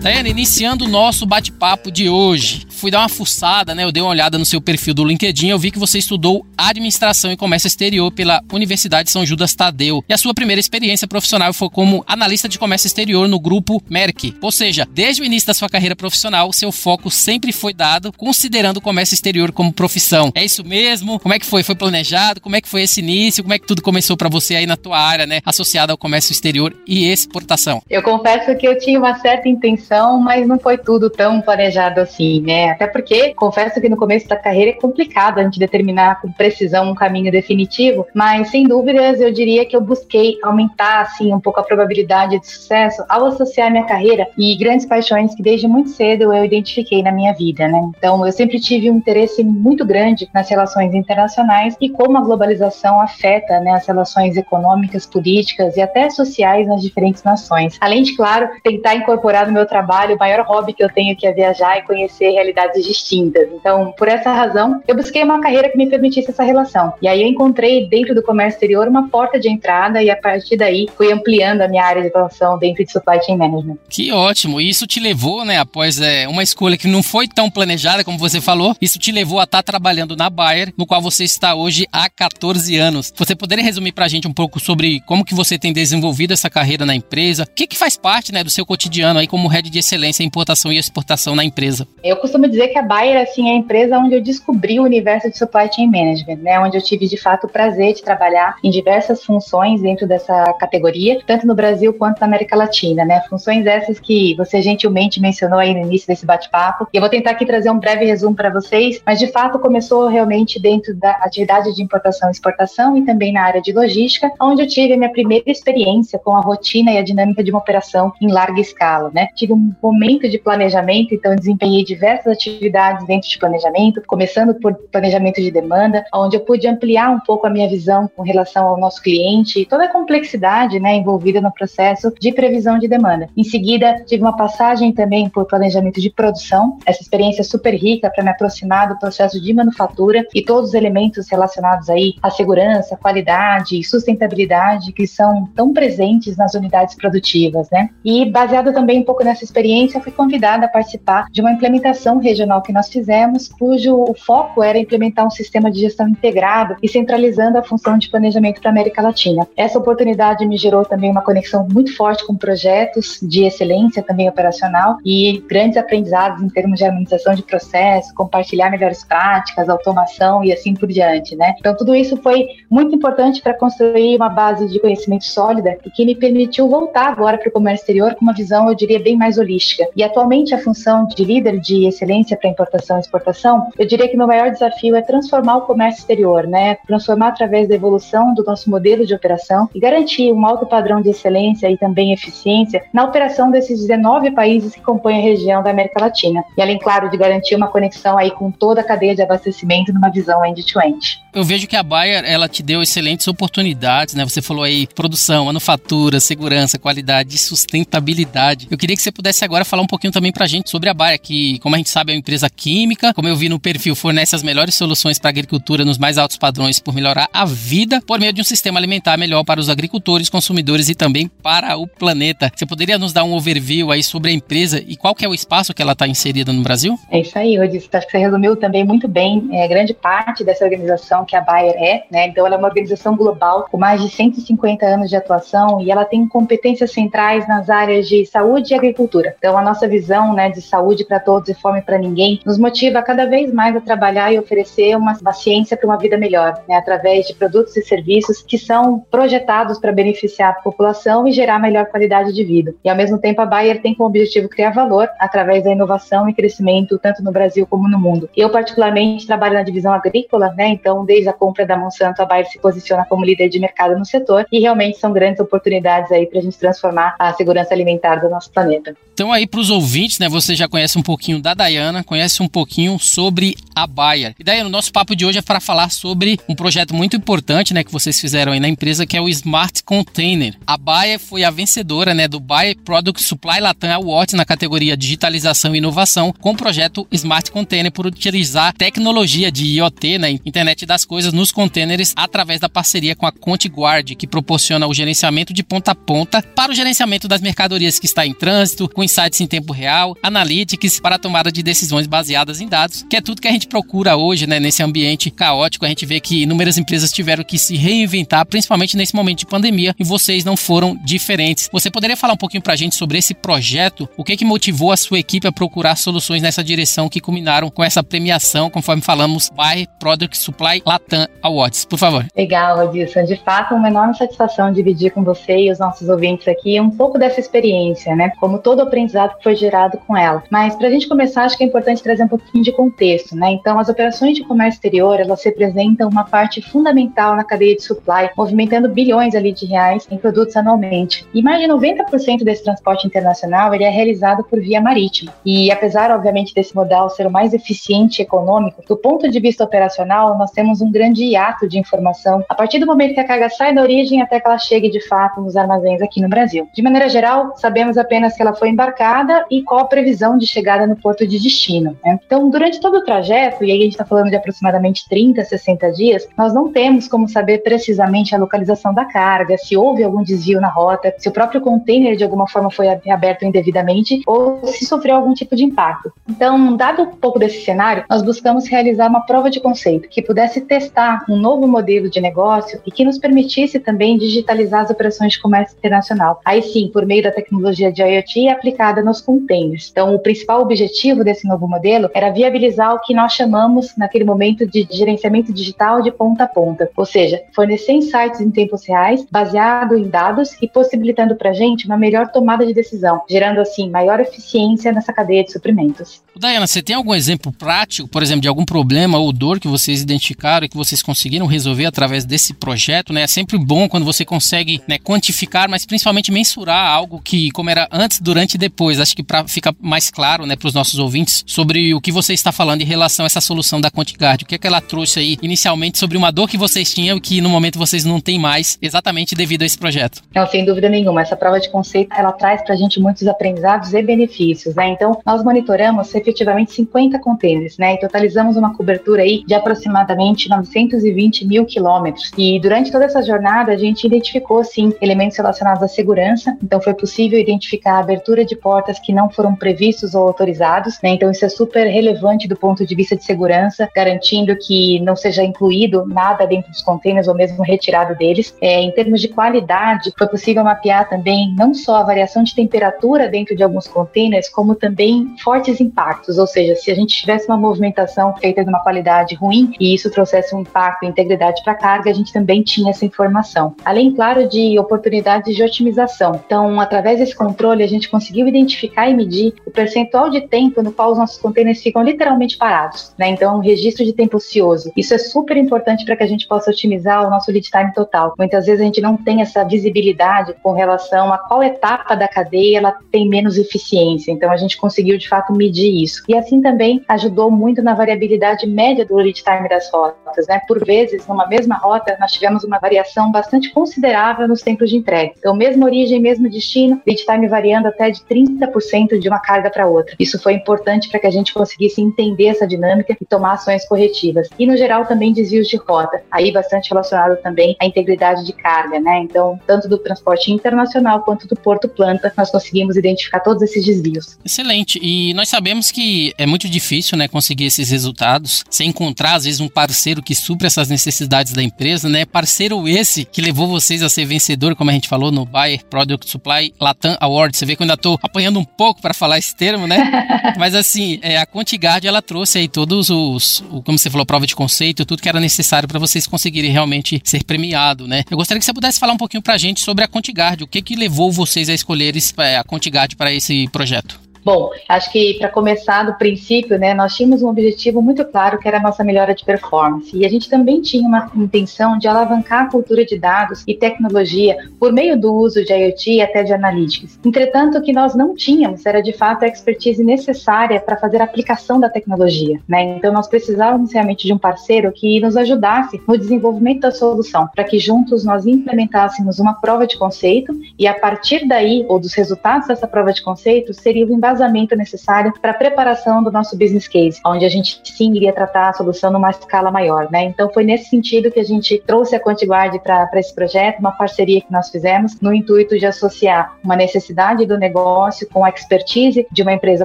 Diana, 0.00 0.28
iniciando 0.30 0.86
o 0.86 0.88
nosso 0.88 1.26
bate-papo 1.26 1.92
de 1.92 2.08
hoje 2.08 2.69
fui 2.80 2.90
dar 2.90 3.00
uma 3.00 3.08
fuçada, 3.10 3.74
né? 3.74 3.84
Eu 3.84 3.92
dei 3.92 4.02
uma 4.02 4.10
olhada 4.10 4.38
no 4.38 4.44
seu 4.44 4.58
perfil 4.58 4.94
do 4.94 5.04
LinkedIn, 5.04 5.48
eu 5.48 5.58
vi 5.58 5.70
que 5.70 5.78
você 5.78 5.98
estudou 5.98 6.46
Administração 6.56 7.30
e 7.30 7.36
Comércio 7.36 7.66
Exterior 7.66 8.10
pela 8.10 8.42
Universidade 8.50 9.10
São 9.10 9.24
Judas 9.26 9.54
Tadeu. 9.54 10.02
E 10.08 10.14
a 10.14 10.18
sua 10.18 10.32
primeira 10.32 10.58
experiência 10.58 11.06
profissional 11.06 11.52
foi 11.52 11.68
como 11.68 12.02
analista 12.06 12.48
de 12.48 12.58
comércio 12.58 12.86
exterior 12.86 13.28
no 13.28 13.38
grupo 13.38 13.82
Merck. 13.90 14.34
Ou 14.40 14.50
seja, 14.50 14.88
desde 14.90 15.20
o 15.20 15.24
início 15.26 15.46
da 15.46 15.52
sua 15.54 15.68
carreira 15.68 15.94
profissional, 15.94 16.50
seu 16.54 16.72
foco 16.72 17.10
sempre 17.10 17.52
foi 17.52 17.74
dado 17.74 18.12
considerando 18.14 18.78
o 18.78 18.80
comércio 18.80 19.14
exterior 19.14 19.52
como 19.52 19.72
profissão. 19.72 20.32
É 20.34 20.42
isso 20.42 20.64
mesmo? 20.64 21.20
Como 21.20 21.34
é 21.34 21.38
que 21.38 21.44
foi? 21.44 21.62
Foi 21.62 21.74
planejado? 21.74 22.40
Como 22.40 22.56
é 22.56 22.62
que 22.62 22.68
foi 22.68 22.82
esse 22.82 23.00
início? 23.00 23.44
Como 23.44 23.52
é 23.52 23.58
que 23.58 23.66
tudo 23.66 23.82
começou 23.82 24.16
para 24.16 24.30
você 24.30 24.56
aí 24.56 24.66
na 24.66 24.76
tua 24.76 24.98
área, 24.98 25.26
né, 25.26 25.40
associada 25.44 25.92
ao 25.92 25.98
comércio 25.98 26.32
exterior 26.32 26.74
e 26.86 27.06
exportação? 27.06 27.82
Eu 27.90 28.02
confesso 28.02 28.56
que 28.56 28.66
eu 28.66 28.78
tinha 28.78 28.98
uma 28.98 29.18
certa 29.18 29.48
intenção, 29.50 30.18
mas 30.18 30.46
não 30.46 30.58
foi 30.58 30.78
tudo 30.78 31.10
tão 31.10 31.42
planejado 31.42 32.00
assim, 32.00 32.40
né? 32.40 32.69
Até 32.70 32.86
porque, 32.86 33.34
confesso 33.34 33.80
que 33.80 33.88
no 33.88 33.96
começo 33.96 34.28
da 34.28 34.36
carreira 34.36 34.70
é 34.70 34.74
complicado 34.74 35.38
a 35.38 35.42
gente 35.42 35.58
determinar 35.58 36.20
com 36.20 36.30
precisão 36.32 36.90
um 36.90 36.94
caminho 36.94 37.30
definitivo, 37.30 38.06
mas 38.14 38.50
sem 38.50 38.64
dúvidas 38.64 39.20
eu 39.20 39.32
diria 39.32 39.64
que 39.64 39.76
eu 39.76 39.80
busquei 39.80 40.38
aumentar 40.42 41.02
assim 41.02 41.32
um 41.32 41.40
pouco 41.40 41.60
a 41.60 41.62
probabilidade 41.62 42.38
de 42.38 42.46
sucesso 42.46 43.04
ao 43.08 43.26
associar 43.26 43.70
minha 43.70 43.84
carreira 43.84 44.28
e 44.36 44.56
grandes 44.56 44.86
paixões 44.86 45.34
que 45.34 45.42
desde 45.42 45.68
muito 45.68 45.90
cedo 45.90 46.32
eu 46.32 46.44
identifiquei 46.44 47.02
na 47.02 47.12
minha 47.12 47.32
vida, 47.32 47.66
né? 47.68 47.90
Então 47.96 48.24
eu 48.24 48.32
sempre 48.32 48.60
tive 48.60 48.90
um 48.90 48.96
interesse 48.96 49.42
muito 49.42 49.84
grande 49.84 50.28
nas 50.32 50.48
relações 50.48 50.94
internacionais 50.94 51.76
e 51.80 51.88
como 51.88 52.18
a 52.18 52.20
globalização 52.20 53.00
afeta 53.00 53.60
né, 53.60 53.72
as 53.72 53.86
relações 53.86 54.36
econômicas, 54.36 55.06
políticas 55.06 55.76
e 55.76 55.80
até 55.80 56.08
sociais 56.10 56.66
nas 56.66 56.82
diferentes 56.82 57.22
nações. 57.22 57.76
Além 57.80 58.02
de, 58.02 58.16
claro, 58.16 58.48
tentar 58.62 58.94
incorporar 58.94 59.46
no 59.46 59.52
meu 59.52 59.66
trabalho 59.66 60.16
o 60.16 60.18
maior 60.18 60.44
hobby 60.46 60.72
que 60.72 60.82
eu 60.82 60.88
tenho 60.88 61.16
que 61.16 61.26
é 61.26 61.32
viajar 61.32 61.78
e 61.78 61.82
conhecer 61.82 62.30
realidades 62.30 62.59
realidades 62.60 62.84
distintas. 62.84 63.48
Então, 63.52 63.92
por 63.96 64.08
essa 64.08 64.32
razão, 64.32 64.82
eu 64.86 64.94
busquei 64.94 65.22
uma 65.22 65.40
carreira 65.40 65.68
que 65.70 65.78
me 65.78 65.88
permitisse 65.88 66.30
essa 66.30 66.42
relação. 66.42 66.92
E 67.00 67.08
aí 67.08 67.22
eu 67.22 67.28
encontrei 67.28 67.88
dentro 67.88 68.14
do 68.14 68.22
comércio 68.22 68.56
exterior 68.56 68.86
uma 68.88 69.08
porta 69.08 69.38
de 69.38 69.48
entrada 69.48 70.02
e 70.02 70.10
a 70.10 70.16
partir 70.16 70.56
daí 70.56 70.86
fui 70.96 71.12
ampliando 71.12 71.62
a 71.62 71.68
minha 71.68 71.84
área 71.84 72.02
de 72.02 72.08
atuação 72.08 72.58
dentro 72.58 72.84
de 72.84 72.92
supply 72.92 73.22
chain 73.24 73.36
management. 73.36 73.78
Que 73.88 74.12
ótimo! 74.12 74.60
E 74.60 74.68
isso 74.68 74.86
te 74.86 75.00
levou, 75.00 75.44
né, 75.44 75.58
após 75.58 76.00
é, 76.00 76.28
uma 76.28 76.42
escolha 76.42 76.76
que 76.76 76.88
não 76.88 77.02
foi 77.02 77.26
tão 77.26 77.50
planejada 77.50 78.04
como 78.04 78.18
você 78.18 78.40
falou, 78.40 78.74
isso 78.80 78.98
te 78.98 79.12
levou 79.12 79.40
a 79.40 79.44
estar 79.44 79.62
trabalhando 79.62 80.16
na 80.16 80.28
Bayer, 80.28 80.72
no 80.76 80.86
qual 80.86 81.00
você 81.00 81.24
está 81.24 81.54
hoje 81.54 81.86
há 81.92 82.08
14 82.08 82.76
anos. 82.76 83.12
Você 83.16 83.34
poderia 83.34 83.64
resumir 83.64 83.92
para 83.92 84.04
a 84.04 84.08
gente 84.08 84.28
um 84.28 84.32
pouco 84.32 84.60
sobre 84.60 85.00
como 85.06 85.24
que 85.24 85.34
você 85.34 85.58
tem 85.58 85.72
desenvolvido 85.72 86.32
essa 86.32 86.50
carreira 86.50 86.84
na 86.84 86.94
empresa? 86.94 87.44
O 87.44 87.54
que, 87.54 87.66
que 87.66 87.76
faz 87.76 87.96
parte, 87.96 88.32
né, 88.32 88.44
do 88.44 88.50
seu 88.50 88.66
cotidiano 88.66 89.20
aí 89.20 89.26
como 89.26 89.48
head 89.48 89.70
de 89.70 89.78
excelência 89.78 90.22
em 90.22 90.26
importação 90.26 90.72
e 90.72 90.78
exportação 90.78 91.34
na 91.34 91.44
empresa? 91.44 91.86
Eu 92.02 92.16
costumo 92.16 92.48
dizer 92.50 92.68
que 92.68 92.78
a 92.78 92.82
Bayer 92.82 93.20
assim, 93.20 93.48
é 93.48 93.52
a 93.52 93.56
empresa 93.56 93.98
onde 93.98 94.14
eu 94.14 94.22
descobri 94.22 94.80
o 94.80 94.84
universo 94.84 95.30
de 95.30 95.38
supply 95.38 95.70
chain 95.72 95.86
management, 95.86 96.38
né? 96.42 96.58
Onde 96.60 96.76
eu 96.76 96.82
tive 96.82 97.06
de 97.06 97.16
fato 97.16 97.46
o 97.46 97.50
prazer 97.50 97.94
de 97.94 98.02
trabalhar 98.02 98.56
em 98.62 98.70
diversas 98.70 99.24
funções 99.24 99.80
dentro 99.80 100.06
dessa 100.06 100.52
categoria, 100.54 101.20
tanto 101.26 101.46
no 101.46 101.54
Brasil 101.54 101.92
quanto 101.94 102.20
na 102.20 102.26
América 102.26 102.56
Latina, 102.56 103.04
né? 103.04 103.22
Funções 103.28 103.66
essas 103.66 103.98
que 103.98 104.34
você 104.36 104.60
gentilmente 104.60 105.20
mencionou 105.20 105.58
aí 105.58 105.72
no 105.74 105.80
início 105.80 106.06
desse 106.06 106.26
bate-papo. 106.26 106.88
E 106.92 106.96
eu 106.96 107.00
vou 107.00 107.10
tentar 107.10 107.30
aqui 107.30 107.46
trazer 107.46 107.70
um 107.70 107.78
breve 107.78 108.04
resumo 108.04 108.34
para 108.34 108.50
vocês, 108.50 109.00
mas 109.04 109.18
de 109.18 109.26
fato 109.28 109.58
começou 109.58 110.08
realmente 110.08 110.60
dentro 110.60 110.94
da 110.94 111.12
atividade 111.12 111.74
de 111.74 111.82
importação 111.82 112.28
e 112.28 112.32
exportação 112.32 112.96
e 112.96 113.04
também 113.04 113.32
na 113.32 113.42
área 113.42 113.60
de 113.60 113.72
logística, 113.72 114.30
onde 114.40 114.62
eu 114.62 114.66
tive 114.66 114.94
a 114.94 114.96
minha 114.96 115.10
primeira 115.10 115.50
experiência 115.50 116.18
com 116.18 116.34
a 116.36 116.40
rotina 116.40 116.92
e 116.92 116.98
a 116.98 117.02
dinâmica 117.02 117.42
de 117.42 117.50
uma 117.50 117.60
operação 117.60 118.12
em 118.20 118.30
larga 118.30 118.60
escala, 118.60 119.10
né? 119.14 119.28
Tive 119.34 119.52
um 119.52 119.72
momento 119.82 120.28
de 120.28 120.38
planejamento, 120.38 121.14
então 121.14 121.34
desempenhei 121.34 121.84
diversas 121.84 122.29
atividades 122.30 123.06
dentro 123.06 123.28
de 123.28 123.38
planejamento, 123.38 124.02
começando 124.06 124.54
por 124.54 124.74
planejamento 124.90 125.40
de 125.40 125.50
demanda, 125.50 126.04
onde 126.14 126.36
eu 126.36 126.40
pude 126.40 126.66
ampliar 126.66 127.10
um 127.10 127.20
pouco 127.20 127.46
a 127.46 127.50
minha 127.50 127.68
visão 127.68 128.10
com 128.16 128.22
relação 128.22 128.66
ao 128.66 128.78
nosso 128.78 129.02
cliente 129.02 129.60
e 129.60 129.66
toda 129.66 129.84
a 129.84 129.88
complexidade 129.88 130.78
né, 130.80 130.96
envolvida 130.96 131.40
no 131.40 131.52
processo 131.52 132.12
de 132.20 132.32
previsão 132.32 132.78
de 132.78 132.88
demanda. 132.88 133.28
Em 133.36 133.44
seguida, 133.44 134.02
tive 134.06 134.22
uma 134.22 134.36
passagem 134.36 134.92
também 134.92 135.28
por 135.28 135.46
planejamento 135.46 136.00
de 136.00 136.10
produção, 136.10 136.78
essa 136.86 137.02
experiência 137.02 137.44
super 137.44 137.74
rica 137.74 138.10
para 138.10 138.24
me 138.24 138.30
aproximar 138.30 138.88
do 138.88 138.98
processo 138.98 139.40
de 139.40 139.52
manufatura 139.52 140.26
e 140.34 140.42
todos 140.42 140.70
os 140.70 140.74
elementos 140.74 141.28
relacionados 141.30 141.88
aí 141.88 142.14
à 142.22 142.30
segurança, 142.30 142.96
qualidade 142.96 143.78
e 143.78 143.84
sustentabilidade 143.84 144.92
que 144.92 145.06
são 145.06 145.48
tão 145.54 145.72
presentes 145.72 146.36
nas 146.36 146.54
unidades 146.54 146.94
produtivas, 146.94 147.68
né? 147.70 147.90
E 148.04 148.24
baseado 148.30 148.72
também 148.72 149.00
um 149.00 149.04
pouco 149.04 149.24
nessa 149.24 149.44
experiência, 149.44 150.00
fui 150.00 150.12
convidada 150.12 150.66
a 150.66 150.68
participar 150.68 151.26
de 151.30 151.40
uma 151.40 151.52
implementação 151.52 152.19
regional 152.20 152.62
que 152.62 152.72
nós 152.72 152.88
fizemos, 152.88 153.48
cujo 153.48 154.04
foco 154.24 154.62
era 154.62 154.78
implementar 154.78 155.26
um 155.26 155.30
sistema 155.30 155.70
de 155.70 155.80
gestão 155.80 156.08
integrado 156.08 156.76
e 156.82 156.88
centralizando 156.88 157.58
a 157.58 157.62
função 157.62 157.98
de 157.98 158.10
planejamento 158.10 158.60
para 158.60 158.70
a 158.70 158.72
América 158.72 159.02
Latina. 159.02 159.46
Essa 159.56 159.78
oportunidade 159.78 160.46
me 160.46 160.56
gerou 160.56 160.84
também 160.84 161.10
uma 161.10 161.22
conexão 161.22 161.66
muito 161.70 161.96
forte 161.96 162.26
com 162.26 162.36
projetos 162.36 163.18
de 163.22 163.44
excelência 163.44 164.02
também 164.02 164.28
operacional 164.28 164.96
e 165.04 165.42
grandes 165.48 165.76
aprendizados 165.76 166.42
em 166.42 166.48
termos 166.48 166.78
de 166.78 166.84
harmonização 166.84 167.34
de 167.34 167.42
processo, 167.42 168.14
compartilhar 168.14 168.70
melhores 168.70 169.04
práticas, 169.04 169.68
automação 169.68 170.44
e 170.44 170.52
assim 170.52 170.74
por 170.74 170.88
diante, 170.88 171.34
né? 171.36 171.54
Então 171.58 171.76
tudo 171.76 171.94
isso 171.94 172.16
foi 172.18 172.46
muito 172.68 172.94
importante 172.94 173.40
para 173.42 173.54
construir 173.54 174.16
uma 174.16 174.28
base 174.28 174.68
de 174.68 174.78
conhecimento 174.80 175.24
sólida 175.24 175.78
e 175.84 175.90
que 175.90 176.04
me 176.04 176.14
permitiu 176.14 176.68
voltar 176.68 177.08
agora 177.08 177.38
para 177.38 177.48
o 177.48 177.52
comércio 177.52 177.82
exterior 177.82 178.14
com 178.14 178.24
uma 178.24 178.34
visão, 178.34 178.68
eu 178.68 178.74
diria, 178.74 179.00
bem 179.00 179.16
mais 179.16 179.38
holística. 179.38 179.88
E 179.96 180.02
atualmente 180.02 180.54
a 180.54 180.58
função 180.58 181.06
de 181.06 181.24
líder 181.24 181.58
de 181.58 181.86
excelência 181.86 182.09
para 182.36 182.50
importação 182.50 182.96
e 182.96 183.00
exportação, 183.00 183.68
eu 183.78 183.86
diria 183.86 184.08
que 184.08 184.16
meu 184.16 184.26
maior 184.26 184.50
desafio 184.50 184.96
é 184.96 185.02
transformar 185.02 185.58
o 185.58 185.60
comércio 185.62 186.00
exterior, 186.00 186.46
né? 186.46 186.76
Transformar 186.86 187.28
através 187.28 187.68
da 187.68 187.74
evolução 187.74 188.34
do 188.34 188.44
nosso 188.44 188.70
modelo 188.70 189.06
de 189.06 189.14
operação 189.14 189.68
e 189.74 189.80
garantir 189.80 190.32
um 190.32 190.46
alto 190.46 190.66
padrão 190.66 191.00
de 191.00 191.10
excelência 191.10 191.70
e 191.70 191.76
também 191.76 192.12
eficiência 192.12 192.82
na 192.92 193.04
operação 193.04 193.50
desses 193.50 193.80
19 193.80 194.32
países 194.32 194.74
que 194.74 194.80
compõem 194.80 195.18
a 195.18 195.22
região 195.22 195.62
da 195.62 195.70
América 195.70 196.00
Latina. 196.00 196.42
E 196.56 196.62
além, 196.62 196.78
claro, 196.78 197.10
de 197.10 197.16
garantir 197.16 197.54
uma 197.54 197.68
conexão 197.68 198.18
aí 198.18 198.30
com 198.30 198.50
toda 198.50 198.80
a 198.80 198.84
cadeia 198.84 199.14
de 199.14 199.22
abastecimento 199.22 199.92
numa 199.92 200.10
visão 200.10 200.44
end-to-end. 200.44 201.22
Eu 201.32 201.44
vejo 201.44 201.66
que 201.68 201.76
a 201.76 201.82
Bayer, 201.82 202.24
ela 202.24 202.48
te 202.48 202.60
deu 202.60 202.82
excelentes 202.82 203.28
oportunidades, 203.28 204.14
né? 204.14 204.24
Você 204.24 204.42
falou 204.42 204.64
aí 204.64 204.86
produção, 204.88 205.44
manufatura, 205.44 206.18
segurança, 206.18 206.76
qualidade, 206.76 207.38
sustentabilidade. 207.38 208.66
Eu 208.68 208.76
queria 208.76 208.96
que 208.96 209.02
você 209.02 209.12
pudesse 209.12 209.44
agora 209.44 209.64
falar 209.64 209.82
um 209.82 209.86
pouquinho 209.86 210.12
também 210.12 210.32
pra 210.32 210.48
gente 210.48 210.68
sobre 210.68 210.88
a 210.88 210.94
Bayer, 210.94 211.20
que, 211.20 211.60
como 211.60 211.76
a 211.76 211.78
gente 211.78 211.88
sabe, 211.88 212.10
é 212.10 212.14
uma 212.14 212.18
empresa 212.18 212.50
química, 212.50 213.14
como 213.14 213.28
eu 213.28 213.36
vi 213.36 213.48
no 213.48 213.60
perfil, 213.60 213.94
fornece 213.94 214.34
as 214.34 214.42
melhores 214.42 214.74
soluções 214.74 215.20
para 215.20 215.30
agricultura 215.30 215.84
nos 215.84 215.98
mais 215.98 216.18
altos 216.18 216.36
padrões 216.36 216.80
por 216.80 216.92
melhorar 216.92 217.28
a 217.32 217.44
vida 217.44 218.02
por 218.06 218.18
meio 218.18 218.32
de 218.32 218.40
um 218.40 218.44
sistema 218.44 218.80
alimentar 218.80 219.16
melhor 219.16 219.44
para 219.44 219.60
os 219.60 219.68
agricultores, 219.68 220.28
consumidores 220.28 220.88
e 220.88 220.96
também 220.96 221.28
para 221.42 221.76
o 221.76 221.86
planeta. 221.86 222.50
Você 222.54 222.66
poderia 222.66 222.98
nos 222.98 223.12
dar 223.12 223.22
um 223.22 223.34
overview 223.34 223.92
aí 223.92 224.02
sobre 224.02 224.32
a 224.32 224.34
empresa 224.34 224.82
e 224.84 224.96
qual 224.96 225.14
que 225.14 225.24
é 225.24 225.28
o 225.28 225.34
espaço 225.34 225.72
que 225.72 225.80
ela 225.80 225.92
está 225.92 226.08
inserida 226.08 226.52
no 226.52 226.62
Brasil? 226.62 226.98
É 227.08 227.20
isso 227.20 227.38
aí, 227.38 227.56
Rodis. 227.56 227.88
Acho 227.92 228.06
que 228.06 228.12
você 228.12 228.18
resumiu 228.18 228.56
também 228.56 228.84
muito 228.84 229.06
bem 229.06 229.48
é, 229.52 229.68
grande 229.68 229.94
parte 229.94 230.42
dessa 230.42 230.64
organização 230.64 231.19
que 231.24 231.36
a 231.36 231.40
Bayer 231.40 231.74
é, 231.76 232.04
né? 232.10 232.28
Então 232.28 232.46
ela 232.46 232.56
é 232.56 232.58
uma 232.58 232.68
organização 232.68 233.16
global 233.16 233.66
com 233.70 233.78
mais 233.78 234.02
de 234.02 234.08
150 234.08 234.84
anos 234.86 235.10
de 235.10 235.16
atuação 235.16 235.80
e 235.80 235.90
ela 235.90 236.04
tem 236.04 236.26
competências 236.26 236.92
centrais 236.92 237.46
nas 237.48 237.68
áreas 237.68 238.08
de 238.08 238.24
saúde 238.26 238.72
e 238.72 238.76
agricultura. 238.76 239.34
Então 239.38 239.56
a 239.56 239.62
nossa 239.62 239.86
visão, 239.88 240.32
né, 240.34 240.50
de 240.50 240.60
saúde 240.60 241.04
para 241.04 241.20
todos 241.20 241.48
e 241.48 241.54
fome 241.54 241.82
para 241.82 241.98
ninguém 241.98 242.40
nos 242.44 242.58
motiva 242.58 243.02
cada 243.02 243.26
vez 243.26 243.52
mais 243.52 243.74
a 243.76 243.80
trabalhar 243.80 244.32
e 244.32 244.38
oferecer 244.38 244.96
uma, 244.96 245.16
uma 245.20 245.32
ciência 245.32 245.76
para 245.76 245.86
uma 245.86 245.98
vida 245.98 246.16
melhor, 246.16 246.62
né, 246.68 246.76
através 246.76 247.26
de 247.26 247.34
produtos 247.34 247.76
e 247.76 247.82
serviços 247.82 248.42
que 248.42 248.58
são 248.58 249.00
projetados 249.10 249.78
para 249.78 249.92
beneficiar 249.92 250.50
a 250.50 250.62
população 250.62 251.26
e 251.26 251.32
gerar 251.32 251.58
melhor 251.58 251.86
qualidade 251.86 252.32
de 252.32 252.44
vida. 252.44 252.74
E 252.84 252.88
ao 252.88 252.96
mesmo 252.96 253.18
tempo 253.18 253.40
a 253.40 253.46
Bayer 253.46 253.80
tem 253.82 253.94
como 253.94 254.08
objetivo 254.08 254.48
criar 254.48 254.70
valor 254.70 255.08
através 255.18 255.64
da 255.64 255.72
inovação 255.72 256.28
e 256.28 256.34
crescimento 256.34 256.98
tanto 256.98 257.22
no 257.22 257.32
Brasil 257.32 257.66
como 257.66 257.88
no 257.88 257.98
mundo. 257.98 258.28
Eu 258.36 258.50
particularmente 258.50 259.26
trabalho 259.26 259.54
na 259.54 259.62
divisão 259.62 259.92
agrícola, 259.92 260.52
né? 260.56 260.68
Então 260.68 261.04
desde 261.10 261.28
a 261.28 261.32
compra 261.32 261.66
da 261.66 261.76
Monsanto 261.76 262.22
a 262.22 262.24
Bayer 262.24 262.48
se 262.48 262.60
posiciona 262.60 263.04
como 263.04 263.24
líder 263.24 263.48
de 263.48 263.58
mercado 263.58 263.98
no 263.98 264.06
setor 264.06 264.46
e 264.52 264.60
realmente 264.60 264.96
são 264.96 265.12
grandes 265.12 265.40
oportunidades 265.40 266.12
aí 266.12 266.24
para 266.24 266.38
a 266.38 266.42
gente 266.42 266.56
transformar 266.56 267.16
a 267.18 267.32
segurança 267.32 267.74
alimentar 267.74 268.20
do 268.20 268.30
nosso 268.30 268.48
planeta. 268.52 268.94
Então 269.12 269.30
aí 269.30 269.46
para 269.46 269.60
os 269.60 269.68
ouvintes, 269.68 270.18
né? 270.18 270.30
Você 270.30 270.54
já 270.54 270.66
conhece 270.66 270.96
um 270.96 271.02
pouquinho 271.02 271.42
da 271.42 271.52
Dayana, 271.52 272.02
conhece 272.02 272.42
um 272.42 272.48
pouquinho 272.48 272.98
sobre 272.98 273.54
a 273.74 273.86
Bayer. 273.86 274.34
E 274.38 274.44
daí 274.44 274.62
o 274.62 274.68
nosso 274.70 274.90
papo 274.90 275.14
de 275.14 275.26
hoje 275.26 275.38
é 275.38 275.42
para 275.42 275.60
falar 275.60 275.90
sobre 275.90 276.38
um 276.48 276.54
projeto 276.54 276.94
muito 276.94 277.16
importante, 277.16 277.74
né? 277.74 277.84
Que 277.84 277.92
vocês 277.92 278.18
fizeram 278.18 278.52
aí 278.52 278.60
na 278.60 278.68
empresa, 278.68 279.04
que 279.04 279.16
é 279.16 279.20
o 279.20 279.28
Smart 279.28 279.82
Container. 279.84 280.54
A 280.66 280.78
Bayer 280.78 281.18
foi 281.18 281.44
a 281.44 281.50
vencedora, 281.50 282.14
né? 282.14 282.26
Do 282.26 282.40
Bayer 282.40 282.78
Product 282.78 283.22
Supply 283.22 283.60
Latam 283.60 283.92
Awards 283.92 284.34
na 284.34 284.44
categoria 284.46 284.96
Digitalização 284.96 285.74
e 285.74 285.78
Inovação 285.78 286.32
com 286.40 286.52
o 286.52 286.56
projeto 286.56 287.06
Smart 287.12 287.50
Container 287.50 287.92
por 287.92 288.06
utilizar 288.06 288.72
tecnologia 288.72 289.52
de 289.52 289.66
IoT, 289.66 290.16
né? 290.16 290.30
Internet 290.30 290.86
das 290.86 290.99
Coisas 291.04 291.32
nos 291.32 291.52
containers 291.52 292.12
através 292.16 292.60
da 292.60 292.68
parceria 292.68 293.16
com 293.16 293.26
a 293.26 293.32
ContiGuard, 293.32 294.14
que 294.14 294.26
proporciona 294.26 294.86
o 294.86 294.94
gerenciamento 294.94 295.52
de 295.52 295.62
ponta 295.62 295.92
a 295.92 295.94
ponta 295.94 296.42
para 296.42 296.72
o 296.72 296.74
gerenciamento 296.74 297.26
das 297.26 297.40
mercadorias 297.40 297.98
que 297.98 298.06
está 298.06 298.26
em 298.26 298.34
trânsito, 298.34 298.88
com 298.88 299.02
insights 299.02 299.40
em 299.40 299.46
tempo 299.46 299.72
real, 299.72 300.16
analytics 300.22 301.00
para 301.00 301.16
a 301.16 301.18
tomada 301.18 301.50
de 301.50 301.62
decisões 301.62 302.06
baseadas 302.06 302.60
em 302.60 302.68
dados, 302.68 303.04
que 303.08 303.16
é 303.16 303.20
tudo 303.20 303.40
que 303.40 303.48
a 303.48 303.52
gente 303.52 303.66
procura 303.66 304.16
hoje, 304.16 304.46
né, 304.46 304.60
nesse 304.60 304.82
ambiente 304.82 305.30
caótico. 305.30 305.84
A 305.84 305.88
gente 305.88 306.06
vê 306.06 306.20
que 306.20 306.42
inúmeras 306.42 306.78
empresas 306.78 307.12
tiveram 307.12 307.44
que 307.44 307.58
se 307.58 307.76
reinventar, 307.76 308.46
principalmente 308.46 308.96
nesse 308.96 309.14
momento 309.14 309.38
de 309.38 309.46
pandemia, 309.46 309.94
e 309.98 310.04
vocês 310.04 310.44
não 310.44 310.56
foram 310.56 310.98
diferentes. 311.04 311.68
Você 311.72 311.90
poderia 311.90 312.16
falar 312.16 312.34
um 312.34 312.38
pouquinho 312.38 312.62
para 312.62 312.74
a 312.74 312.76
gente 312.76 312.94
sobre 312.94 313.18
esse 313.18 313.34
projeto? 313.34 314.08
O 314.16 314.24
que 314.24 314.36
que 314.36 314.44
motivou 314.44 314.92
a 314.92 314.96
sua 314.96 315.18
equipe 315.18 315.46
a 315.46 315.52
procurar 315.52 315.96
soluções 315.96 316.42
nessa 316.42 316.62
direção 316.62 317.08
que 317.08 317.20
culminaram 317.20 317.70
com 317.70 317.82
essa 317.82 318.02
premiação, 318.02 318.70
conforme 318.70 319.02
falamos, 319.02 319.50
by 319.50 319.86
Product 319.98 320.36
Supply 320.36 320.82
Latam 320.90 321.24
Awards? 321.40 321.84
Por 321.84 321.98
favor. 322.00 322.26
Legal, 322.36 322.76
Rodilson. 322.76 323.22
De 323.22 323.36
fato, 323.36 323.76
uma 323.76 323.86
enorme 323.86 324.16
satisfação 324.16 324.72
dividir 324.72 325.12
com 325.12 325.22
você 325.22 325.56
e 325.56 325.70
os 325.70 325.78
nossos 325.78 326.08
ouvintes 326.08 326.48
aqui 326.48 326.80
um 326.80 326.90
pouco 326.90 327.16
dessa 327.16 327.38
experiência, 327.38 328.16
né? 328.16 328.32
Como 328.40 328.58
todo 328.58 328.80
aprendizado 328.80 329.36
que 329.36 329.44
foi 329.44 329.54
gerado 329.54 329.98
com 329.98 330.16
ela. 330.16 330.42
Mas 330.50 330.74
para 330.74 330.88
a 330.88 330.90
gente 330.90 331.08
começar, 331.08 331.44
acho 331.44 331.56
que 331.56 331.62
é 331.62 331.66
importante 331.68 332.02
trazer 332.02 332.24
um 332.24 332.28
pouquinho 332.28 332.64
de 332.64 332.72
contexto, 332.72 333.36
né? 333.36 333.52
Então, 333.52 333.78
as 333.78 333.88
operações 333.88 334.34
de 334.34 334.42
comércio 334.42 334.78
exterior, 334.78 335.20
elas 335.20 335.44
representam 335.44 336.08
uma 336.08 336.24
parte 336.24 336.60
fundamental 336.60 337.36
na 337.36 337.44
cadeia 337.44 337.76
de 337.76 337.84
supply, 337.84 338.28
movimentando 338.36 338.88
bilhões 338.88 339.36
ali 339.36 339.52
de 339.52 339.66
reais 339.66 340.08
em 340.10 340.18
produtos 340.18 340.56
anualmente. 340.56 341.24
E 341.32 341.40
mais 341.40 341.60
de 341.60 341.68
90% 341.68 342.42
desse 342.42 342.64
transporte 342.64 343.06
internacional, 343.06 343.72
ele 343.72 343.84
é 343.84 343.90
realizado 343.90 344.42
por 344.42 344.58
via 344.58 344.80
marítima. 344.80 345.32
E 345.46 345.70
apesar, 345.70 346.10
obviamente, 346.10 346.52
desse 346.52 346.74
modal 346.74 347.08
ser 347.10 347.28
o 347.28 347.30
mais 347.30 347.54
eficiente 347.54 348.18
e 348.18 348.22
econômico, 348.22 348.82
do 348.88 348.96
ponto 348.96 349.30
de 349.30 349.38
vista 349.38 349.62
operacional, 349.62 350.36
nós 350.36 350.50
temos 350.50 350.79
um 350.80 350.90
grande 350.90 351.24
hiato 351.24 351.68
de 351.68 351.78
informação 351.78 352.44
a 352.48 352.54
partir 352.54 352.78
do 352.78 352.86
momento 352.86 353.14
que 353.14 353.20
a 353.20 353.26
carga 353.26 353.48
sai 353.48 353.74
da 353.74 353.82
origem 353.82 354.22
até 354.22 354.40
que 354.40 354.46
ela 354.46 354.58
chegue 354.58 354.90
de 354.90 355.00
fato 355.06 355.40
nos 355.40 355.56
armazéns 355.56 356.02
aqui 356.02 356.20
no 356.20 356.28
Brasil. 356.28 356.68
De 356.74 356.82
maneira 356.82 357.08
geral, 357.08 357.54
sabemos 357.56 357.96
apenas 357.98 358.34
que 358.34 358.42
ela 358.42 358.54
foi 358.54 358.68
embarcada 358.68 359.44
e 359.50 359.62
qual 359.62 359.80
a 359.80 359.84
previsão 359.84 360.38
de 360.38 360.46
chegada 360.46 360.86
no 360.86 360.96
porto 360.96 361.26
de 361.26 361.38
destino. 361.38 361.96
Né? 362.04 362.18
Então, 362.24 362.48
durante 362.50 362.80
todo 362.80 362.98
o 362.98 363.04
trajeto, 363.04 363.64
e 363.64 363.70
aí 363.70 363.78
a 363.78 363.82
gente 363.82 363.92
está 363.92 364.04
falando 364.04 364.30
de 364.30 364.36
aproximadamente 364.36 365.08
30, 365.08 365.44
60 365.44 365.92
dias, 365.92 366.28
nós 366.36 366.52
não 366.54 366.72
temos 366.72 367.08
como 367.08 367.28
saber 367.28 367.58
precisamente 367.58 368.34
a 368.34 368.38
localização 368.38 368.92
da 368.94 369.04
carga, 369.04 369.56
se 369.58 369.76
houve 369.76 370.02
algum 370.02 370.22
desvio 370.22 370.60
na 370.60 370.68
rota, 370.68 371.14
se 371.18 371.28
o 371.28 371.32
próprio 371.32 371.60
container 371.60 372.16
de 372.16 372.24
alguma 372.24 372.48
forma 372.48 372.70
foi 372.70 372.88
aberto 372.88 373.44
indevidamente 373.44 374.20
ou 374.26 374.66
se 374.66 374.84
sofreu 374.84 375.16
algum 375.16 375.34
tipo 375.34 375.54
de 375.56 375.64
impacto. 375.64 376.12
Então, 376.28 376.76
dado 376.76 377.02
um 377.02 377.16
pouco 377.16 377.38
desse 377.38 377.64
cenário, 377.64 378.04
nós 378.08 378.22
buscamos 378.22 378.66
realizar 378.66 379.08
uma 379.08 379.20
prova 379.20 379.50
de 379.50 379.60
conceito 379.60 380.08
que 380.08 380.22
pudesse 380.22 380.60
testar 380.70 381.24
um 381.28 381.36
novo 381.36 381.66
modelo 381.66 382.08
de 382.08 382.20
negócio 382.20 382.80
e 382.86 382.92
que 382.92 383.04
nos 383.04 383.18
permitisse 383.18 383.80
também 383.80 384.16
digitalizar 384.16 384.82
as 384.82 384.90
operações 384.90 385.32
de 385.32 385.40
comércio 385.40 385.76
internacional. 385.76 386.40
Aí 386.44 386.62
sim, 386.62 386.88
por 386.92 387.04
meio 387.04 387.24
da 387.24 387.32
tecnologia 387.32 387.90
de 387.90 388.00
IoT 388.00 388.48
aplicada 388.48 389.02
nos 389.02 389.20
containers. 389.20 389.88
Então, 389.90 390.14
o 390.14 390.20
principal 390.20 390.62
objetivo 390.62 391.24
desse 391.24 391.48
novo 391.48 391.66
modelo 391.66 392.08
era 392.14 392.30
viabilizar 392.30 392.94
o 392.94 393.00
que 393.00 393.12
nós 393.12 393.32
chamamos 393.32 393.96
naquele 393.96 394.24
momento 394.24 394.64
de 394.64 394.86
gerenciamento 394.88 395.52
digital 395.52 396.02
de 396.02 396.12
ponta 396.12 396.44
a 396.44 396.46
ponta, 396.46 396.88
ou 396.96 397.04
seja, 397.04 397.42
fornecer 397.52 397.90
insights 397.90 398.40
em 398.40 398.52
tempos 398.52 398.86
reais, 398.86 399.26
baseado 399.28 399.98
em 399.98 400.08
dados 400.08 400.50
e 400.62 400.68
possibilitando 400.68 401.34
para 401.34 401.50
a 401.50 401.52
gente 401.52 401.84
uma 401.86 401.96
melhor 401.96 402.28
tomada 402.28 402.64
de 402.64 402.72
decisão, 402.72 403.22
gerando 403.28 403.60
assim 403.60 403.90
maior 403.90 404.20
eficiência 404.20 404.92
nessa 404.92 405.12
cadeia 405.12 405.42
de 405.42 405.50
suprimentos. 405.50 406.22
Dayana, 406.36 406.66
você 406.66 406.80
tem 406.80 406.94
algum 406.94 407.14
exemplo 407.14 407.52
prático, 407.52 408.08
por 408.08 408.22
exemplo, 408.22 408.40
de 408.40 408.48
algum 408.48 408.64
problema 408.64 409.18
ou 409.18 409.32
dor 409.32 409.58
que 409.58 409.66
vocês 409.66 410.00
identificaram 410.00 410.59
que 410.68 410.76
vocês 410.76 411.02
conseguiram 411.02 411.46
resolver 411.46 411.86
através 411.86 412.24
desse 412.24 412.54
projeto? 412.54 413.12
Né? 413.12 413.22
É 413.22 413.26
sempre 413.26 413.58
bom 413.58 413.88
quando 413.88 414.04
você 414.04 414.24
consegue 414.24 414.80
né, 414.86 414.98
quantificar, 414.98 415.68
mas 415.68 415.84
principalmente 415.84 416.32
mensurar 416.32 416.86
algo 416.86 417.20
que, 417.22 417.50
como 417.50 417.70
era 417.70 417.88
antes, 417.90 418.20
durante 418.20 418.54
e 418.54 418.58
depois. 418.58 419.00
Acho 419.00 419.14
que 419.14 419.22
para 419.22 419.46
ficar 419.46 419.74
mais 419.80 420.10
claro 420.10 420.46
né, 420.46 420.56
para 420.56 420.68
os 420.68 420.74
nossos 420.74 420.98
ouvintes 420.98 421.42
sobre 421.46 421.94
o 421.94 422.00
que 422.00 422.12
você 422.12 422.32
está 422.32 422.52
falando 422.52 422.82
em 422.82 422.84
relação 422.84 423.24
a 423.24 423.26
essa 423.26 423.40
solução 423.40 423.80
da 423.80 423.90
Contigard. 423.90 424.44
O 424.44 424.46
que 424.46 424.54
é 424.54 424.58
que 424.58 424.66
ela 424.66 424.80
trouxe 424.80 425.18
aí 425.18 425.38
inicialmente 425.42 425.98
sobre 425.98 426.16
uma 426.16 426.30
dor 426.30 426.48
que 426.48 426.56
vocês 426.56 426.92
tinham 426.92 427.16
e 427.16 427.20
que 427.20 427.40
no 427.40 427.48
momento 427.48 427.78
vocês 427.78 428.04
não 428.04 428.20
têm 428.20 428.38
mais, 428.38 428.78
exatamente 428.82 429.34
devido 429.34 429.62
a 429.62 429.66
esse 429.66 429.78
projeto? 429.78 430.22
Não, 430.34 430.46
sem 430.46 430.64
dúvida 430.64 430.88
nenhuma. 430.88 431.22
Essa 431.22 431.36
prova 431.36 431.60
de 431.60 431.70
conceito 431.70 432.12
ela 432.14 432.32
traz 432.32 432.62
para 432.62 432.74
a 432.74 432.76
gente 432.76 433.00
muitos 433.00 433.26
aprendizados 433.26 433.92
e 433.94 434.02
benefícios. 434.02 434.74
Né? 434.74 434.88
Então, 434.88 435.20
nós 435.24 435.42
monitoramos 435.42 436.14
efetivamente 436.14 436.72
50 436.72 437.18
containers 437.18 437.78
né? 437.78 437.94
e 437.94 438.00
totalizamos 438.00 438.56
uma 438.56 438.74
cobertura 438.74 439.22
aí 439.22 439.44
de 439.46 439.54
aproximadamente 439.54 440.48
920 440.50 441.46
mil 441.46 441.64
quilômetros. 441.64 442.30
E 442.36 442.58
durante 442.60 442.90
toda 442.90 443.04
essa 443.04 443.22
jornada, 443.22 443.72
a 443.72 443.76
gente 443.76 444.06
identificou, 444.06 444.62
sim, 444.64 444.92
elementos 445.00 445.36
relacionados 445.36 445.82
à 445.82 445.88
segurança. 445.88 446.56
Então, 446.62 446.80
foi 446.80 446.94
possível 446.94 447.38
identificar 447.38 447.94
a 447.94 447.98
abertura 448.00 448.44
de 448.44 448.56
portas 448.56 448.98
que 448.98 449.12
não 449.12 449.30
foram 449.30 449.54
previstos 449.54 450.14
ou 450.14 450.24
autorizados. 450.24 450.98
Né? 451.02 451.10
Então, 451.10 451.30
isso 451.30 451.44
é 451.44 451.48
super 451.48 451.86
relevante 451.86 452.48
do 452.48 452.56
ponto 452.56 452.84
de 452.84 452.94
vista 452.94 453.16
de 453.16 453.24
segurança, 453.24 453.88
garantindo 453.94 454.56
que 454.56 455.00
não 455.00 455.16
seja 455.16 455.42
incluído 455.42 456.04
nada 456.06 456.46
dentro 456.46 456.70
dos 456.70 456.82
containers 456.82 457.28
ou 457.28 457.34
mesmo 457.34 457.62
retirado 457.62 458.14
deles. 458.16 458.54
É, 458.60 458.80
em 458.80 458.90
termos 458.90 459.20
de 459.20 459.28
qualidade, 459.28 460.12
foi 460.18 460.28
possível 460.28 460.64
mapear 460.64 461.08
também 461.08 461.54
não 461.56 461.72
só 461.72 461.96
a 461.96 462.02
variação 462.02 462.42
de 462.42 462.54
temperatura 462.54 463.28
dentro 463.28 463.54
de 463.54 463.62
alguns 463.62 463.86
containers, 463.86 464.48
como 464.48 464.74
também 464.74 465.34
fortes 465.42 465.80
impactos. 465.80 466.38
Ou 466.38 466.46
seja, 466.46 466.74
se 466.74 466.90
a 466.90 466.94
gente 466.94 467.14
tivesse 467.14 467.46
uma 467.46 467.56
movimentação 467.56 468.34
feita 468.36 468.64
de 468.64 468.68
uma 468.68 468.80
qualidade 468.80 469.34
ruim 469.34 469.72
e 469.78 469.94
isso 469.94 470.10
trouxesse 470.10 470.29
um 470.54 470.60
impacto 470.60 471.04
e 471.04 471.08
integridade 471.08 471.62
para 471.62 471.74
carga, 471.74 472.10
a 472.10 472.14
gente 472.14 472.32
também 472.32 472.62
tinha 472.62 472.90
essa 472.90 473.04
informação. 473.04 473.74
Além, 473.84 474.12
claro, 474.12 474.48
de 474.48 474.78
oportunidades 474.78 475.54
de 475.54 475.62
otimização. 475.62 476.40
Então, 476.44 476.80
através 476.80 477.18
desse 477.18 477.34
controle, 477.34 477.82
a 477.82 477.86
gente 477.86 478.08
conseguiu 478.08 478.46
identificar 478.46 479.08
e 479.08 479.14
medir 479.14 479.54
o 479.66 479.70
percentual 479.70 480.30
de 480.30 480.42
tempo 480.42 480.82
no 480.82 480.92
qual 480.92 481.12
os 481.12 481.18
nossos 481.18 481.38
containers 481.38 481.82
ficam 481.82 482.02
literalmente 482.02 482.56
parados. 482.56 483.14
Né? 483.18 483.28
Então, 483.28 483.56
um 483.56 483.60
registro 483.60 484.04
de 484.04 484.12
tempo 484.12 484.36
ocioso. 484.36 484.92
Isso 484.96 485.14
é 485.14 485.18
super 485.18 485.56
importante 485.56 486.04
para 486.04 486.16
que 486.16 486.22
a 486.22 486.26
gente 486.26 486.46
possa 486.46 486.70
otimizar 486.70 487.26
o 487.26 487.30
nosso 487.30 487.50
lead 487.50 487.68
time 487.70 487.92
total. 487.92 488.34
Muitas 488.38 488.66
vezes 488.66 488.80
a 488.80 488.84
gente 488.84 489.00
não 489.00 489.16
tem 489.16 489.40
essa 489.40 489.64
visibilidade 489.64 490.54
com 490.62 490.72
relação 490.72 491.32
a 491.32 491.38
qual 491.38 491.62
etapa 491.62 492.14
da 492.14 492.28
cadeia 492.28 492.78
ela 492.78 492.94
tem 493.10 493.28
menos 493.28 493.58
eficiência. 493.58 494.30
Então, 494.30 494.50
a 494.50 494.56
gente 494.56 494.76
conseguiu 494.76 495.18
de 495.18 495.28
fato 495.28 495.52
medir 495.52 496.02
isso. 496.02 496.22
E 496.28 496.36
assim 496.36 496.60
também 496.60 497.02
ajudou 497.08 497.50
muito 497.50 497.82
na 497.82 497.94
variabilidade 497.94 498.66
média 498.66 499.04
do 499.04 499.16
lead 499.16 499.42
time 499.42 499.68
das 499.68 499.90
rotas. 499.90 500.19
Rotas, 500.30 500.46
né? 500.46 500.60
Por 500.66 500.84
vezes, 500.84 501.26
numa 501.26 501.46
mesma 501.46 501.76
rota, 501.76 502.16
nós 502.20 502.32
tivemos 502.32 502.64
uma 502.64 502.78
variação 502.78 503.30
bastante 503.30 503.70
considerável 503.70 504.46
nos 504.46 504.62
tempos 504.62 504.88
de 504.88 504.96
entrega. 504.96 505.32
Então, 505.38 505.54
mesma 505.54 505.84
origem, 505.84 506.20
mesmo 506.20 506.48
destino, 506.48 507.00
lead 507.06 507.24
time 507.24 507.48
variando 507.48 507.88
até 507.88 508.10
de 508.10 508.20
30% 508.20 509.18
de 509.18 509.28
uma 509.28 509.40
carga 509.40 509.70
para 509.70 509.86
outra. 509.86 510.14
Isso 510.18 510.40
foi 510.40 510.54
importante 510.54 511.08
para 511.08 511.20
que 511.20 511.26
a 511.26 511.30
gente 511.30 511.52
conseguisse 511.52 512.00
entender 512.00 512.46
essa 512.46 512.66
dinâmica 512.66 513.16
e 513.20 513.26
tomar 513.26 513.54
ações 513.54 513.86
corretivas. 513.86 514.48
E, 514.58 514.66
no 514.66 514.76
geral, 514.76 515.04
também 515.06 515.32
desvios 515.32 515.68
de 515.68 515.76
rota, 515.76 516.22
aí 516.30 516.52
bastante 516.52 516.90
relacionado 516.90 517.40
também 517.42 517.76
à 517.80 517.86
integridade 517.86 518.44
de 518.44 518.52
carga, 518.52 519.00
né? 519.00 519.20
Então, 519.20 519.58
tanto 519.66 519.88
do 519.88 519.98
transporte 519.98 520.52
internacional 520.52 521.22
quanto 521.22 521.46
do 521.46 521.56
porto 521.56 521.88
planta, 521.88 522.32
nós 522.36 522.50
conseguimos 522.50 522.96
identificar 522.96 523.40
todos 523.40 523.62
esses 523.62 523.84
desvios. 523.84 524.38
Excelente. 524.44 524.98
E 525.02 525.34
nós 525.34 525.48
sabemos 525.48 525.90
que 525.90 526.32
é 526.38 526.46
muito 526.46 526.68
difícil, 526.68 527.16
né, 527.16 527.28
conseguir 527.28 527.64
esses 527.64 527.90
resultados 527.90 528.64
sem 528.70 528.88
encontrar, 528.88 529.34
às 529.34 529.44
vezes, 529.44 529.60
um 529.60 529.68
parceiro 529.68 530.19
que 530.22 530.34
supra 530.34 530.66
essas 530.66 530.88
necessidades 530.88 531.52
da 531.52 531.62
empresa, 531.62 532.08
né? 532.08 532.24
Parceiro 532.24 532.88
esse 532.88 533.24
que 533.24 533.40
levou 533.40 533.68
vocês 533.68 534.02
a 534.02 534.08
ser 534.08 534.24
vencedor, 534.24 534.74
como 534.74 534.90
a 534.90 534.92
gente 534.92 535.08
falou 535.08 535.30
no 535.30 535.44
Bayer 535.44 535.84
Product 535.84 536.28
Supply 536.28 536.72
Latam 536.80 537.16
Award. 537.20 537.56
Você 537.56 537.66
vê 537.66 537.76
que 537.76 537.82
eu 537.82 537.84
ainda 537.84 537.96
tô 537.96 538.18
apanhando 538.22 538.58
um 538.58 538.64
pouco 538.64 539.00
para 539.00 539.14
falar 539.14 539.38
esse 539.38 539.54
termo, 539.54 539.86
né? 539.86 539.98
Mas 540.58 540.74
assim, 540.74 541.18
é, 541.22 541.36
a 541.38 541.46
Contigard 541.46 542.06
ela 542.06 542.22
trouxe 542.22 542.58
aí 542.58 542.68
todos 542.68 543.10
os, 543.10 543.60
o, 543.70 543.82
como 543.82 543.98
você 543.98 544.10
falou, 544.10 544.26
prova 544.26 544.46
de 544.46 544.54
conceito, 544.54 545.04
tudo 545.04 545.22
que 545.22 545.28
era 545.28 545.40
necessário 545.40 545.88
para 545.88 545.98
vocês 545.98 546.26
conseguirem 546.26 546.70
realmente 546.70 547.20
ser 547.24 547.44
premiado, 547.44 548.06
né? 548.06 548.24
Eu 548.30 548.36
gostaria 548.36 548.58
que 548.58 548.64
você 548.64 548.74
pudesse 548.74 548.98
falar 548.98 549.12
um 549.12 549.18
pouquinho 549.18 549.42
pra 549.42 549.58
gente 549.58 549.80
sobre 549.80 550.04
a 550.04 550.08
Contigard, 550.08 550.62
o 550.62 550.66
que 550.66 550.82
que 550.82 550.96
levou 550.96 551.32
vocês 551.32 551.68
a 551.68 551.74
escolherem 551.74 552.20
é, 552.38 552.56
a 552.56 552.64
Contigard 552.64 553.16
para 553.16 553.32
esse 553.32 553.68
projeto? 553.68 554.29
Bom, 554.44 554.70
acho 554.88 555.12
que 555.12 555.34
para 555.34 555.48
começar 555.48 556.04
do 556.04 556.14
princípio, 556.14 556.78
né, 556.78 556.94
nós 556.94 557.14
tínhamos 557.14 557.42
um 557.42 557.48
objetivo 557.48 558.00
muito 558.00 558.24
claro 558.24 558.58
que 558.58 558.66
era 558.66 558.78
a 558.78 558.82
nossa 558.82 559.04
melhora 559.04 559.34
de 559.34 559.44
performance. 559.44 560.16
E 560.16 560.24
a 560.24 560.28
gente 560.28 560.48
também 560.48 560.80
tinha 560.80 561.06
uma 561.06 561.30
intenção 561.36 561.98
de 561.98 562.08
alavancar 562.08 562.66
a 562.66 562.70
cultura 562.70 563.04
de 563.04 563.18
dados 563.18 563.62
e 563.66 563.74
tecnologia 563.74 564.56
por 564.78 564.92
meio 564.92 565.18
do 565.18 565.32
uso 565.34 565.64
de 565.64 565.72
IoT 565.72 566.12
e 566.12 566.22
até 566.22 566.42
de 566.42 566.52
analytics. 566.52 567.18
Entretanto, 567.24 567.78
o 567.78 567.82
que 567.82 567.92
nós 567.92 568.14
não 568.14 568.34
tínhamos 568.34 568.84
era 568.86 569.02
de 569.02 569.12
fato 569.12 569.44
a 569.44 569.48
expertise 569.48 570.02
necessária 570.02 570.80
para 570.80 570.96
fazer 570.96 571.20
a 571.20 571.24
aplicação 571.24 571.78
da 571.78 571.88
tecnologia. 571.88 572.60
Né? 572.68 572.96
Então, 572.96 573.12
nós 573.12 573.28
precisávamos 573.28 573.92
realmente 573.92 574.26
de 574.26 574.32
um 574.32 574.38
parceiro 574.38 574.90
que 574.92 575.20
nos 575.20 575.36
ajudasse 575.36 576.00
no 576.06 576.16
desenvolvimento 576.16 576.80
da 576.80 576.90
solução, 576.90 577.48
para 577.54 577.64
que 577.64 577.78
juntos 577.78 578.24
nós 578.24 578.46
implementássemos 578.46 579.38
uma 579.38 579.54
prova 579.54 579.86
de 579.86 579.98
conceito 579.98 580.58
e 580.78 580.86
a 580.86 580.94
partir 580.98 581.46
daí, 581.46 581.84
ou 581.88 581.98
dos 581.98 582.14
resultados 582.14 582.68
dessa 582.68 582.86
prova 582.86 583.12
de 583.12 583.22
conceito, 583.22 583.72
seria 583.74 584.04
o 584.04 584.08
embasamento 584.30 584.76
necessário 584.76 585.32
para 585.40 585.50
a 585.50 585.54
preparação 585.54 586.22
do 586.22 586.30
nosso 586.30 586.56
business 586.56 586.86
case, 586.86 587.20
onde 587.26 587.44
a 587.44 587.48
gente 587.48 587.80
sim 587.84 588.14
iria 588.14 588.32
tratar 588.32 588.68
a 588.68 588.72
solução 588.72 589.10
numa 589.10 589.30
escala 589.30 589.70
maior, 589.70 590.08
né? 590.10 590.24
Então 590.24 590.48
foi 590.52 590.64
nesse 590.64 590.88
sentido 590.88 591.30
que 591.30 591.40
a 591.40 591.44
gente 591.44 591.82
trouxe 591.86 592.14
a 592.14 592.20
Contiguard 592.20 592.78
para 592.80 593.08
esse 593.14 593.34
projeto, 593.34 593.80
uma 593.80 593.92
parceria 593.92 594.40
que 594.40 594.52
nós 594.52 594.70
fizemos 594.70 595.20
no 595.20 595.34
intuito 595.34 595.78
de 595.78 595.86
associar 595.86 596.56
uma 596.62 596.76
necessidade 596.76 597.44
do 597.44 597.58
negócio 597.58 598.28
com 598.28 598.44
a 598.44 598.50
expertise 598.50 599.26
de 599.30 599.42
uma 599.42 599.52
empresa 599.52 599.84